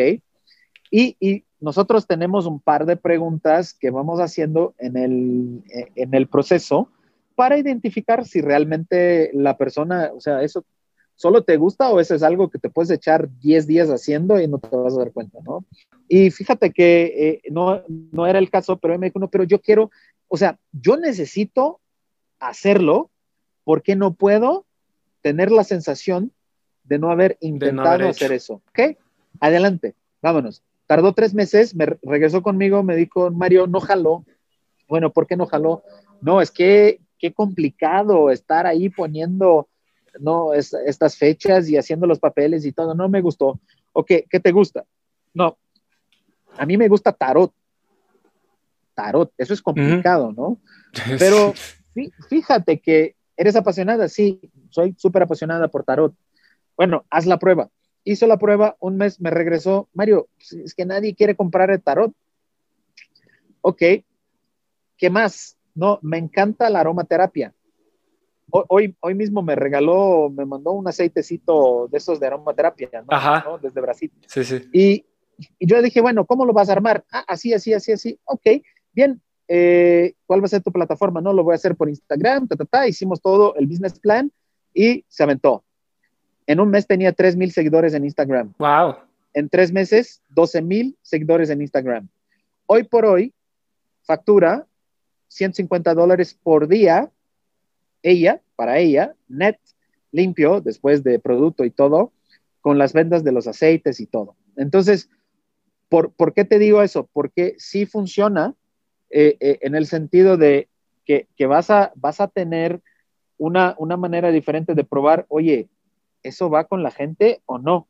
[0.91, 5.65] Y, y, nosotros tenemos un par de preguntas que vamos haciendo en el,
[5.97, 6.89] en el proceso
[7.39, 10.65] para identificar si realmente la persona, o sea, eso
[11.15, 14.49] solo te gusta o eso es algo que te puedes echar 10 días haciendo y
[14.49, 15.65] no te vas a dar cuenta, ¿no?
[16.09, 17.05] Y fíjate que
[17.45, 19.93] eh, no, no era el caso, pero él me dijo, no, pero yo quiero,
[20.27, 21.79] o sea, yo necesito
[22.41, 23.09] hacerlo
[23.63, 24.67] porque no puedo
[25.21, 26.33] tener la sensación
[26.83, 28.63] de no haber intentado hacer eso.
[28.71, 28.99] ¿Ok?
[29.39, 30.65] Adelante, vámonos.
[30.89, 34.25] Tardó tres meses, me regresó conmigo, me dijo, Mario, no jaló.
[34.89, 35.85] Bueno, ¿por qué no jaló?
[36.21, 39.69] No, es que qué complicado estar ahí poniendo
[40.21, 42.95] no estas fechas y haciendo los papeles y todo.
[42.95, 43.61] No me gustó.
[43.93, 44.85] Ok, ¿qué te gusta?
[45.35, 45.59] No,
[46.57, 47.53] a mí me gusta tarot.
[48.95, 50.59] Tarot, eso es complicado, ¿no?
[51.19, 51.55] Pero
[52.29, 56.15] fíjate que eres apasionada, sí, soy súper apasionada por tarot.
[56.77, 57.71] Bueno, haz la prueba.
[58.05, 62.13] Hizo la prueba, un mes me regresó, Mario, es que nadie quiere comprar el tarot.
[63.61, 63.83] Ok,
[64.97, 65.58] ¿qué más?
[65.79, 67.55] No, me encanta la aromaterapia.
[68.51, 72.89] Hoy, hoy mismo me regaló, me mandó un aceitecito de esos de aromaterapia,
[73.45, 73.59] ¿no?
[73.59, 74.11] Desde Brasil.
[74.27, 74.69] Sí, sí.
[74.73, 75.05] Y
[75.59, 77.05] y yo dije, bueno, ¿cómo lo vas a armar?
[77.13, 78.19] Ah, así, así, así, así.
[78.25, 78.43] Ok,
[78.93, 79.21] bien.
[79.47, 81.21] Eh, ¿Cuál va a ser tu plataforma?
[81.21, 82.89] No, lo voy a hacer por Instagram, ta, ta, ta.
[82.89, 84.31] Hicimos todo el business plan
[84.75, 85.65] y se aventó.
[86.47, 88.53] En un mes tenía 3 mil seguidores en Instagram.
[88.59, 88.97] Wow.
[89.35, 92.09] En tres meses, 12 mil seguidores en Instagram.
[92.67, 93.33] Hoy por hoy,
[94.03, 94.67] factura
[95.29, 97.11] 150 dólares por día,
[98.03, 99.59] ella, para ella, net,
[100.13, 102.13] limpio, después de producto y todo,
[102.61, 104.37] con las ventas de los aceites y todo.
[104.57, 105.11] Entonces,
[105.89, 107.09] ¿Por, qué te digo eso?
[107.13, 108.55] Porque sí funciona
[109.11, 110.69] eh, eh, en el sentido de
[111.07, 112.83] que, vas, a, vas a tener
[113.39, 115.71] una, una manera diferente de probar, oye,
[116.23, 117.89] ¿eso va con la gente o no?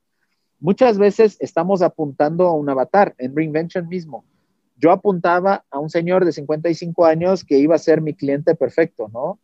[0.60, 4.24] Muchas veces estamos apuntando a un avatar en Reinvention mismo.
[4.78, 9.10] Yo apuntaba a un señor de 55 años que iba a ser mi cliente perfecto,
[9.12, 9.38] ¿no?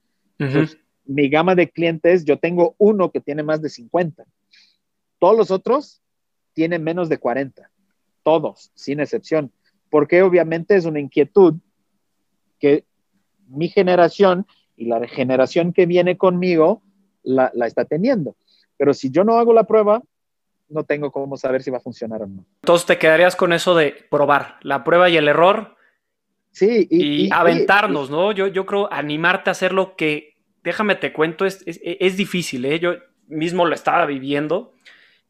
[1.07, 4.25] mi gama de clientes, yo tengo uno que tiene más de 50.
[5.19, 6.03] Todos los otros
[6.55, 7.71] tienen menos de 40
[8.25, 9.53] todos, sin excepción,
[9.91, 11.55] porque obviamente es una inquietud
[12.59, 12.85] que
[13.47, 16.83] mi generación y la generación que viene conmigo
[17.23, 18.35] la, está teniendo.
[18.77, 20.03] Pero si yo no hago la prueba,
[20.69, 22.45] no tengo cómo saber si va a funcionar o no.
[22.63, 25.77] Entonces te quedarías con eso de probar, la prueba y el error.
[26.51, 28.33] Sí, y, aventarnos, ¿no?
[28.33, 32.79] Yo, yo creo animarte a hacer lo que, déjame te cuento, es, es, difícil, ¿eh?
[32.79, 32.95] Yo
[33.27, 34.73] mismo lo estaba viviendo.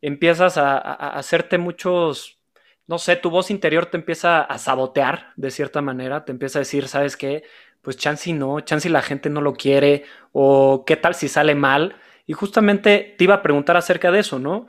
[0.03, 2.39] Empiezas a hacerte muchos
[2.87, 6.61] no sé, tu voz interior te empieza a sabotear de cierta manera, te empieza a
[6.61, 7.45] decir, ¿sabes qué?
[7.81, 11.97] Pues chance no, chance la gente no lo quiere, o qué tal si sale mal.
[12.27, 14.67] Y justamente te iba a preguntar acerca de eso, ¿no?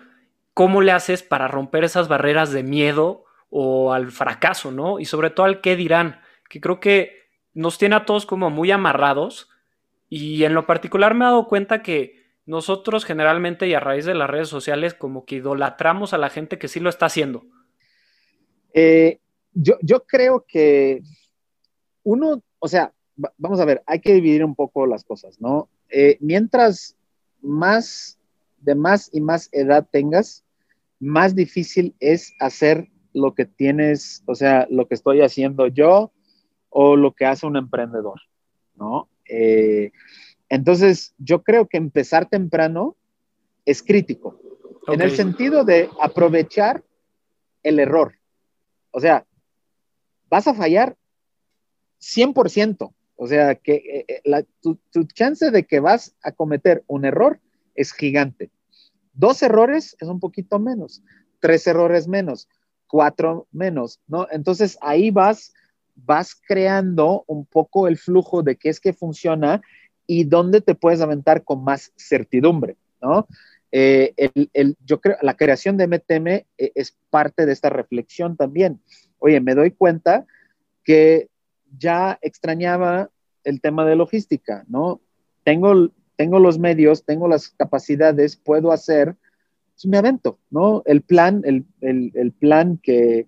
[0.55, 4.99] ¿Cómo le haces para romper esas barreras de miedo o al fracaso, ¿no?
[4.99, 8.71] Y sobre todo al qué dirán, que creo que nos tiene a todos como muy
[8.71, 9.49] amarrados
[10.09, 14.13] Y en lo particular me he dado cuenta que nosotros generalmente y a raíz de
[14.13, 17.43] las redes sociales como que idolatramos a la gente que sí lo está haciendo.
[18.73, 19.19] Eh,
[19.53, 21.01] yo, creo que
[22.03, 22.93] uno, o sea,
[23.37, 25.69] vamos a ver, hay que dividir un poco las cosas, ¿no?
[25.89, 26.95] Eh, mientras
[27.41, 28.19] más
[28.59, 30.44] de más y más edad tengas,
[30.99, 36.11] más difícil es hacer lo que tienes, o sea, lo que estoy haciendo yo
[36.69, 38.21] o lo que hace un emprendedor,
[38.75, 39.09] ¿no?
[39.29, 39.91] Eh,
[40.49, 42.95] entonces, yo creo que empezar temprano
[43.65, 44.39] es crítico,
[44.87, 46.83] en el sentido de aprovechar
[47.63, 48.15] el error.
[48.91, 49.25] O sea,
[50.29, 50.95] vas a fallar
[51.99, 52.93] 100%.
[53.17, 57.39] O sea, que eh, eh, tu, tu, chance de que vas a cometer un error
[57.73, 58.51] es gigante.
[59.15, 61.01] Dos errores es un poquito menos,
[61.39, 62.47] tres errores menos,
[62.87, 64.27] cuatro menos, ¿no?
[64.31, 65.53] Entonces ahí vas,
[65.95, 69.61] vas creando un poco el flujo de qué es que funciona
[70.07, 73.27] y dónde te puedes aventar con más certidumbre, ¿no?
[73.71, 74.13] Eh,
[74.53, 78.79] el, yo creo, la creación de MTM eh, es parte de esta reflexión también.
[79.19, 80.25] Oye, me doy cuenta
[80.83, 81.29] que
[81.77, 83.09] ya extrañaba
[83.43, 85.01] el tema de logística, ¿no?
[85.43, 89.15] Tengo, tengo los medios, tengo las capacidades, puedo hacer,
[89.73, 90.83] pues me avento, ¿no?
[90.85, 93.27] El plan, el, el, plan que,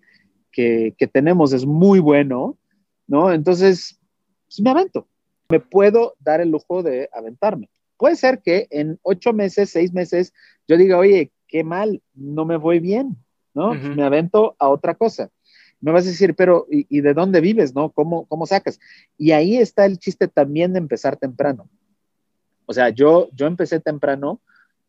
[0.52, 2.58] que, que, tenemos es muy bueno,
[3.08, 3.32] ¿no?
[3.32, 4.00] Entonces,
[4.46, 5.08] pues me avento,
[5.50, 7.70] me puedo dar el lujo de aventarme.
[7.98, 10.34] Puede ser que en ocho meses, seis meses,
[10.68, 13.18] yo diga, oye, qué mal, no me voy bien,
[13.54, 13.74] ¿no?
[13.74, 15.30] Me avento a otra cosa.
[15.80, 17.92] Me vas a decir, pero ¿y, de dónde vives, no?
[17.92, 18.80] ¿Cómo, ¿Cómo sacas?
[19.18, 21.70] Y ahí está el chiste también de empezar temprano.
[22.68, 24.42] O sea, yo, yo empecé temprano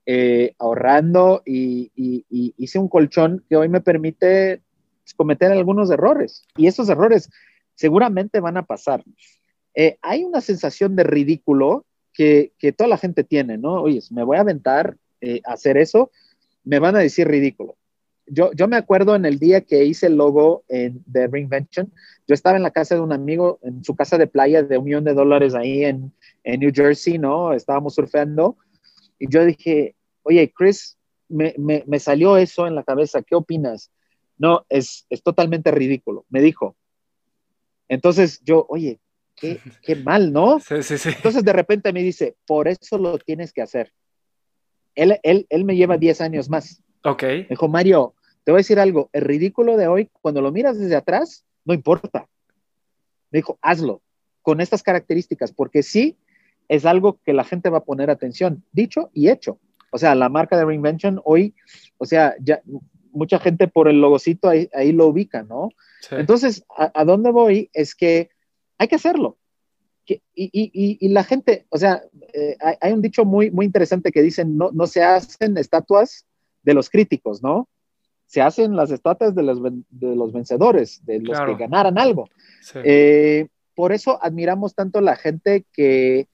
[0.05, 4.63] eh, ahorrando y, y, hice un colchón que hoy me permite
[5.17, 6.45] cometer algunos errores.
[6.57, 7.31] Y esos errores
[7.75, 9.03] seguramente van a pasar.
[9.75, 13.83] Eh, hay una sensación de ridículo que, que, toda la gente tiene, ¿no?
[13.83, 16.11] Oye, me voy a aventar eh, a hacer eso,
[16.65, 17.77] me van a decir ridículo.
[18.31, 21.93] Yo, yo me acuerdo en el día que hice el logo en, de Reinvention,
[22.27, 24.85] yo estaba en la casa de un amigo, en su casa de playa de un
[24.85, 26.13] millón de dólares ahí en,
[26.45, 27.53] en New Jersey, ¿no?
[27.53, 28.57] Estábamos surfeando
[29.19, 33.91] y yo dije, oye, Chris, me, me, me, salió eso en la cabeza, ¿qué opinas?
[34.37, 36.77] No, es, es totalmente ridículo, me dijo.
[37.89, 39.01] Entonces yo, oye,
[39.35, 39.59] qué,
[40.05, 40.61] mal, ¿no?
[40.61, 41.11] Sí, sí, sí.
[41.17, 43.93] Entonces de repente me dice, por eso lo tienes que hacer.
[44.95, 46.83] Él, él, él me lleva 10 años más.
[47.05, 47.23] Ok.
[47.23, 48.15] Me dijo, Mario,
[48.49, 51.75] te voy a decir algo, el ridículo de hoy, cuando lo miras desde atrás, no
[51.75, 52.27] importa.
[53.31, 54.01] Me dijo, hazlo
[54.41, 56.17] con estas características, porque sí
[56.67, 59.61] es algo que la gente va a poner atención, dicho y hecho.
[59.93, 61.55] O sea, la marca de Reinvention hoy,
[61.99, 62.63] o sea, ya
[63.13, 65.69] mucha gente por el logocito ahí, ahí lo ubica, ¿no?
[66.01, 66.15] Sí.
[66.15, 68.31] Entonces, a, a, dónde voy es que
[68.79, 69.37] hay que hacerlo.
[70.07, 74.11] Y, y, y la gente, o sea, eh, hay, hay, un dicho muy, muy interesante
[74.11, 76.25] que dicen, no, no se hacen estatuas
[76.63, 77.69] de los críticos, ¿no?
[78.29, 81.57] Se hacen las estatuas de los, de los vencedores, de los claro.
[81.57, 82.29] que ganaran algo.
[82.63, 82.79] Sí.
[82.85, 86.29] Eh, por eso admiramos tanto a la gente que,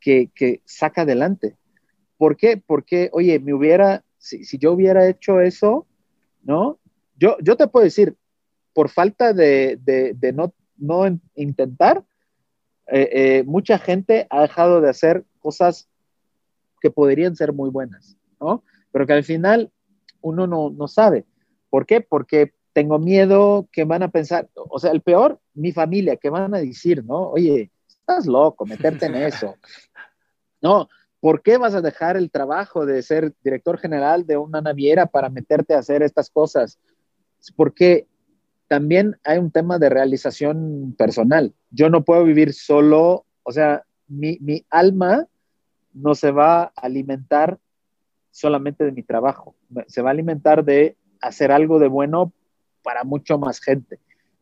[0.00, 1.56] que, que, saca adelante.
[2.16, 2.62] ¿Por qué?
[2.64, 5.86] Porque, oye, me hubiera, si, si yo hubiera hecho eso,
[6.42, 6.78] ¿no?
[7.16, 8.14] Yo, yo te puedo decir,
[8.72, 12.04] por falta de, de, de no no intentar,
[12.86, 15.88] eh, eh, mucha gente ha dejado de hacer cosas
[16.80, 18.62] que podrían ser muy buenas, ¿no?
[18.92, 19.70] Pero que al final
[20.20, 21.26] uno no, no sabe.
[21.70, 22.00] ¿Por qué?
[22.00, 26.54] Porque tengo miedo que van a pensar, o sea, el peor, mi familia, que van
[26.54, 27.30] a decir, ¿no?
[27.30, 29.56] Oye, estás loco, meterte en eso.
[30.60, 30.88] No,
[31.20, 35.28] ¿por qué vas a dejar el trabajo de ser director general de una naviera para
[35.28, 36.80] meterte a hacer estas cosas?
[37.54, 38.08] Porque
[38.66, 41.54] también hay un tema de realización personal.
[41.70, 45.28] Yo no puedo vivir solo, o sea, mi, mi, alma
[45.92, 47.60] no se va a alimentar
[48.32, 49.54] solamente de mi trabajo,
[49.86, 52.32] se va a alimentar de hacer algo de bueno
[52.82, 53.98] para mucho más gente.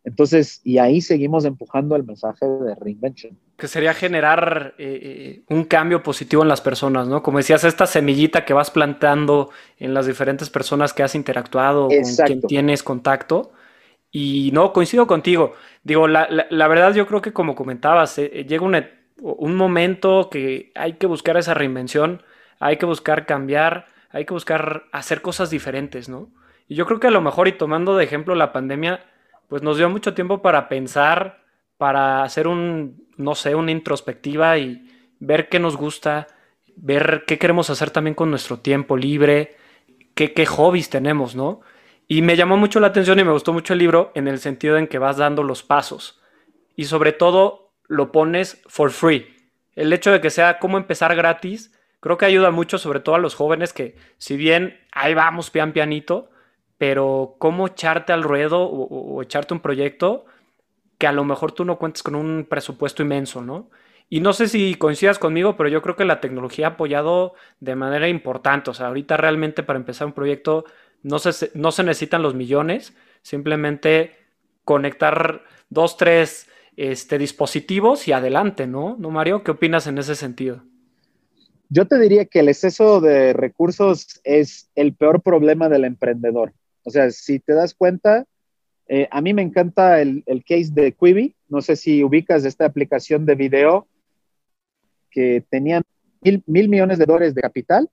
[0.07, 3.37] Entonces, y ahí seguimos empujando el mensaje de Reinvention.
[3.57, 7.25] Que sería generar eh, un cambio positivo en las personas, ¿no?
[7.25, 12.23] Como decías, esta semillita que vas plantando en las diferentes personas que has interactuado, Exacto.
[12.23, 13.51] con quien tienes contacto,
[14.13, 15.55] y no, coincido contigo.
[15.83, 18.77] Digo, la, la, la verdad yo creo que como comentabas, eh, llega un,
[19.19, 22.23] un, momento que hay que buscar esa reinvención,
[22.61, 26.31] hay que buscar cambiar, hay que buscar hacer cosas diferentes, ¿no?
[26.69, 29.05] Y yo creo que a lo mejor, y tomando de ejemplo la pandemia,
[29.49, 31.45] pues nos dio mucho tiempo para pensar,
[31.77, 34.89] para hacer un, no sé, una introspectiva y
[35.21, 36.27] ver qué nos gusta,
[36.75, 39.57] ver qué queremos hacer también con nuestro tiempo libre,
[40.15, 41.61] qué, qué hobbies tenemos, ¿no?
[42.09, 44.77] Y me llamó mucho la atención y me gustó mucho el libro en el sentido
[44.77, 46.21] en que vas dando los pasos
[46.77, 49.35] y sobre todo lo pones for free.
[49.75, 53.19] el hecho de que sea cómo empezar gratis, creo que ayuda mucho, sobre todo a
[53.19, 56.31] los jóvenes que, si bien ahí vamos pian pianito,
[56.79, 60.27] pero cómo echarte al ruedo o, echarte un proyecto
[60.99, 63.71] que a lo mejor tú no cuentes con un presupuesto inmenso, ¿no?
[64.09, 67.75] Y no sé si coincidas conmigo, pero yo creo que la tecnología ha apoyado de
[67.75, 68.71] manera importante.
[68.71, 70.65] O sea, ahorita realmente para empezar un proyecto
[71.03, 74.17] no se, no se necesitan los millones, simplemente
[74.65, 78.97] conectar dos, tres este, dispositivos y adelante, ¿no?
[78.99, 79.43] ¿No, Mario?
[79.43, 80.63] ¿Qué opinas en ese sentido?
[81.69, 86.53] Yo te diría que el exceso de recursos es el peor problema del emprendedor.
[86.87, 88.27] O sea, si te das cuenta,
[88.87, 91.35] eh, a mí me encanta el, case de Quibi.
[91.49, 93.89] No sé si ubicas esta aplicación de video
[95.11, 95.83] que tenían
[96.21, 97.91] mil, millones de dólares de capital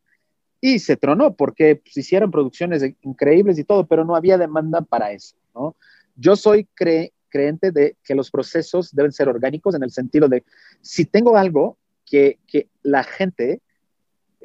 [0.61, 5.11] y se tronó porque pues, hicieron producciones increíbles y todo, pero no había demanda para
[5.11, 5.35] eso.
[5.55, 5.75] ¿no?
[6.15, 10.43] Yo soy creyente de que los procesos deben ser orgánicos en el sentido de
[10.81, 13.59] si tengo algo que, que la gente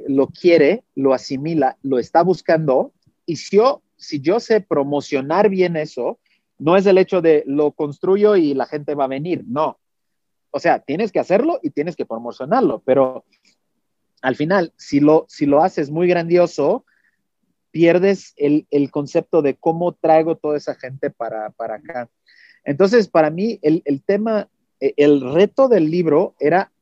[0.07, 2.95] lo quiere, lo asimila, lo está buscando,
[3.27, 6.19] y si yo si yo sé promocionar bien eso,
[6.59, 9.79] no es el hecho de lo construyo y la gente va a venir, no.
[10.51, 13.25] O sea, tienes que hacerlo y tienes que promocionarlo, pero
[14.23, 16.85] al final, si lo, si lo haces muy grandioso,
[17.71, 22.09] pierdes el, concepto de cómo traigo toda esa gente para, acá.
[22.65, 24.49] Entonces, para mí, el, el tema,
[24.81, 26.73] e, el reto del libro era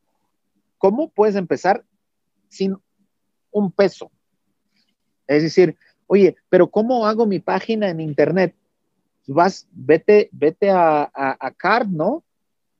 [0.79, 1.85] cómo puedes empezar
[2.49, 2.77] sin
[3.51, 4.11] un peso.
[5.27, 8.54] Es decir, Oye, pero ¿cómo hago mi página en internet?
[9.26, 11.11] Vas, vete, vete a,
[11.57, 12.24] Card, ¿no?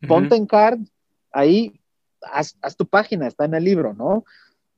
[0.07, 0.81] Ponte en Card,
[1.33, 1.81] ahí
[2.33, 4.25] haz, tu página, está en el libro, ¿no?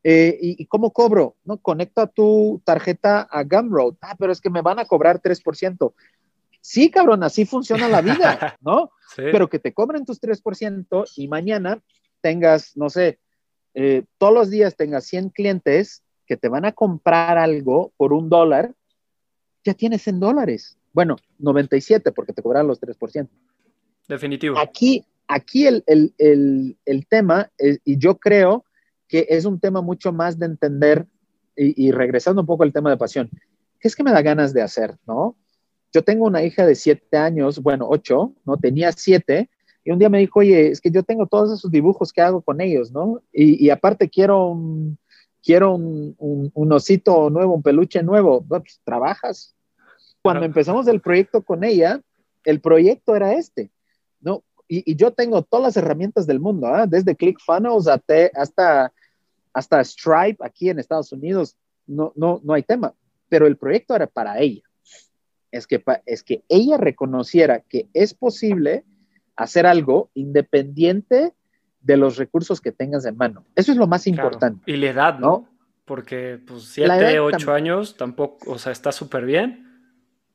[0.03, 1.37] Eh, ¿y, cómo cobro?
[1.45, 1.59] ¿No?
[1.59, 3.95] Conecta tu tarjeta a Gumroad.
[4.01, 5.93] Ah, pero es que me van a cobrar 3%.
[6.61, 8.93] Sí, cabrón, así funciona la vida, ¿no?
[9.17, 11.83] Pero que te cobren tus 3% y mañana
[12.21, 13.19] tengas, no sé,
[13.75, 18.29] eh, todos los días tengas 100 clientes que te van a comprar algo por un
[18.29, 18.75] dólar,
[19.65, 20.77] ya tienes en dólares.
[20.93, 23.29] Bueno, 97 porque te cobran los 3%.
[24.07, 24.59] Definitivo.
[24.59, 25.83] Aquí, aquí el,
[27.09, 28.65] tema, y yo creo
[29.09, 31.07] que es un tema mucho más de entender,
[31.57, 33.29] y, regresando un poco al tema de pasión,
[33.81, 35.37] ¿qué es que me da ganas de hacer, no?
[35.93, 38.59] Yo tengo una hija de siete años, bueno, ocho, ¿no?
[38.59, 39.51] Tenía siete,
[39.83, 42.43] y un día me dijo, oye, es que yo tengo todos esos dibujos que hago
[42.43, 43.23] con ellos, ¿no?
[43.33, 44.99] Y, y aparte quiero un,
[45.43, 49.55] quiero un, un, osito nuevo, un peluche nuevo, pues trabajas.
[50.23, 52.01] Cuando empezamos el proyecto con ella,
[52.45, 53.71] el proyecto era este,
[54.21, 54.43] ¿no?
[54.69, 56.87] Y, yo tengo todas las herramientas del mundo, ¿ah?
[56.87, 58.93] desde ClickFunnels hasta,
[59.53, 62.95] hasta Stripe aquí en Estados Unidos, no, no, no hay tema,
[63.29, 64.63] pero el proyecto era para ella.
[65.51, 68.85] Es que, es que ella reconociera que es posible
[69.35, 71.33] hacer algo independiente
[71.81, 73.45] de los recursos que tengas en mano.
[73.55, 74.71] Eso es lo más importante.
[74.71, 75.49] Y la edad, ¿no?
[75.85, 79.65] Porque pues siete, ocho años tampoco, o sea, está súper bien.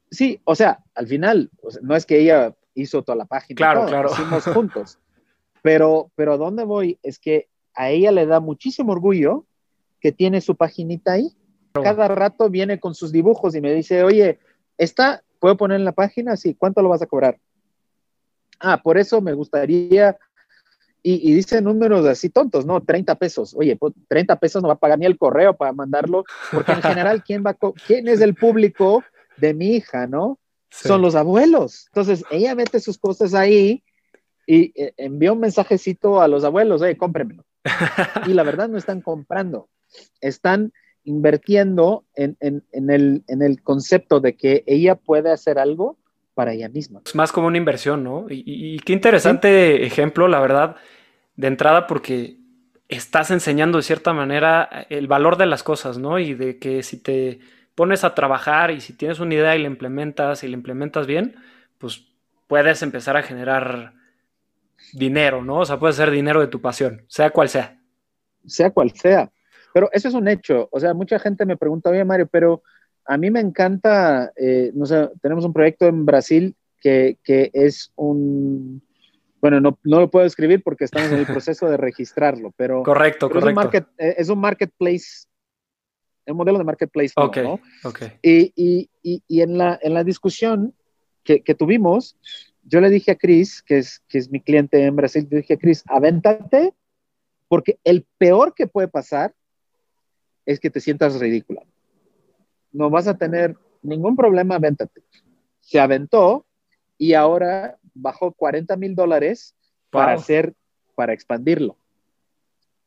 [0.10, 3.58] Sí, o sea, al final, no es que ella hizo toda la página.
[3.58, 4.10] Claro, claro.
[4.12, 5.00] Hicimos juntos.
[5.62, 7.00] Pero, pero ¿dónde voy?
[7.04, 9.46] Es que a ella le da muchísimo orgullo
[10.00, 11.36] que tiene su paginita ahí.
[11.72, 14.40] Cada rato viene con sus dibujos y me dice, oye,
[14.78, 16.38] ¿esta puedo poner en la página?
[16.38, 17.40] Sí, ¿cuánto lo vas a cobrar?
[18.60, 20.18] Ah, por eso me gustaría
[21.06, 22.82] y, dice números así tontos, ¿no?
[22.82, 23.54] 30 pesos.
[23.58, 23.78] Oye,
[24.08, 27.24] 30 pues, pesos no va a pagar ni el correo para mandarlo, porque en general,
[27.24, 29.04] ¿quién, va ¿quién es el público
[29.36, 30.40] de mi hija, no?
[30.70, 31.88] Son los abuelos.
[31.88, 33.84] Entonces, ella mete sus cosas ahí
[34.48, 37.44] y eh, envía un mensajecito a los abuelos, oye, cómpremelo.
[38.26, 39.70] y la verdad no están comprando,
[40.22, 40.72] están
[41.04, 45.98] invirtiendo en, en, en, el, en el concepto de que ella puede hacer algo
[46.34, 47.02] para ella misma.
[47.06, 48.26] Es más como una inversión, ¿no?
[48.30, 50.76] Y, qué interesante ejemplo, la verdad,
[51.36, 52.38] de entrada, porque
[52.90, 56.20] estás enseñando de cierta manera el valor de las cosas, ¿no?
[56.20, 57.40] Y de que si te
[57.76, 61.36] pones a trabajar y si tienes una idea y la implementas y la implementas bien,
[61.78, 62.06] pues
[62.48, 63.94] puedes empezar a generar
[64.94, 65.60] dinero, ¿no?
[65.60, 67.80] O sea, puede ser dinero de tu pasión, sea cual sea.
[68.46, 69.32] Sea cual sea.
[69.74, 70.68] Pero eso es un hecho.
[70.72, 72.62] O sea, mucha gente me pregunta, oye, Mario, pero
[73.06, 77.18] a mí me encanta, eh, no sé, tenemos un proyecto en Brasil que,
[77.54, 78.82] es un,
[79.40, 83.88] bueno, no, lo puedo escribir porque estamos en el proceso de registrarlo, pero, correcto, correcto.
[83.98, 85.28] Eh, es, un marketplace,
[86.28, 87.14] un modelo de marketplace.
[87.16, 87.60] Ok, ¿no?
[87.84, 88.04] ok.
[88.22, 88.90] Y,
[89.30, 90.74] en, la, en la discusión
[91.24, 92.18] que, tuvimos,
[92.64, 95.54] yo le dije a Chris, que es, que es mi cliente en Brasil, le dije
[95.54, 96.74] a Chris, avéntate,
[97.48, 99.34] porque el peor que puede pasar
[100.46, 101.64] es que te sientas ridícula
[102.74, 105.02] no vas a tener ningún problema, avéntate.
[105.62, 106.46] Se aventó
[106.98, 109.56] y ahora bajó 40 mil dólares
[109.90, 110.54] para hacer,
[110.96, 111.78] para expandirlo.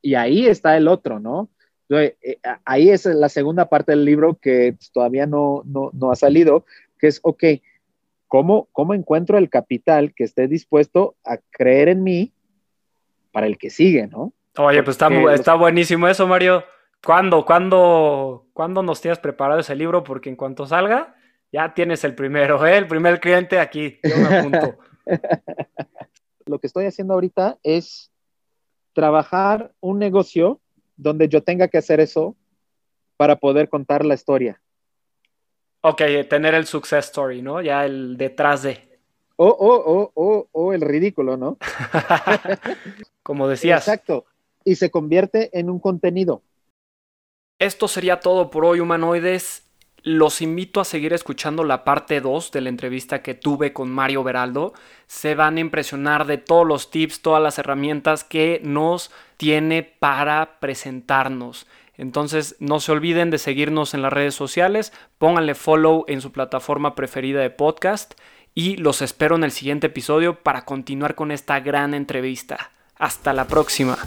[0.01, 1.49] Y ahí está el otro, ¿no?
[1.89, 2.17] Eh,
[2.65, 6.65] ahí es la segunda parte del libro que todavía no, no, ha salido,
[6.99, 7.43] que es, ok,
[8.27, 12.33] ¿cómo, ¿cómo encuentro el capital que esté dispuesto a creer en mí
[13.31, 14.33] para el que sigue, ¿no?
[14.57, 16.63] Oye, pues está, está buenísimo eso, Mario.
[17.03, 20.03] ¿Cuándo, cuándo, ¿Cuándo nos tienes preparado ese libro?
[20.03, 21.15] Porque en cuanto salga,
[21.51, 22.77] ya tienes el primero, ¿eh?
[22.77, 23.99] el primer cliente aquí.
[24.03, 24.77] Yo me apunto.
[26.45, 28.11] Lo que estoy haciendo ahorita es
[28.93, 30.59] trabajar un negocio
[30.95, 32.35] donde yo tenga que hacer eso
[33.15, 34.59] para poder contar la historia.
[35.81, 37.61] Ok, tener el success story, ¿no?
[37.61, 38.99] Ya el detrás de.
[39.35, 41.57] O, o, o, o, el ridículo, ¿no?
[43.23, 43.87] Como decías.
[43.87, 44.25] Exacto.
[44.63, 46.41] Y se convierte en un contenido.
[47.59, 49.63] Esto sería todo por hoy, humanoides.
[50.03, 54.23] Los invito a seguir escuchando la parte 2 de la entrevista que tuve con Mario
[54.23, 54.73] Beraldo.
[55.07, 60.59] Se van a impresionar de todos los tips, todas las herramientas que nos tiene para
[60.59, 61.65] presentarnos.
[61.97, 66.93] Entonces no se olviden de seguirnos en las redes sociales, pónganle follow en su plataforma
[66.93, 68.13] preferida de podcast
[68.53, 72.69] y los espero en el siguiente episodio para continuar con esta gran entrevista.
[72.97, 73.97] Hasta la próxima.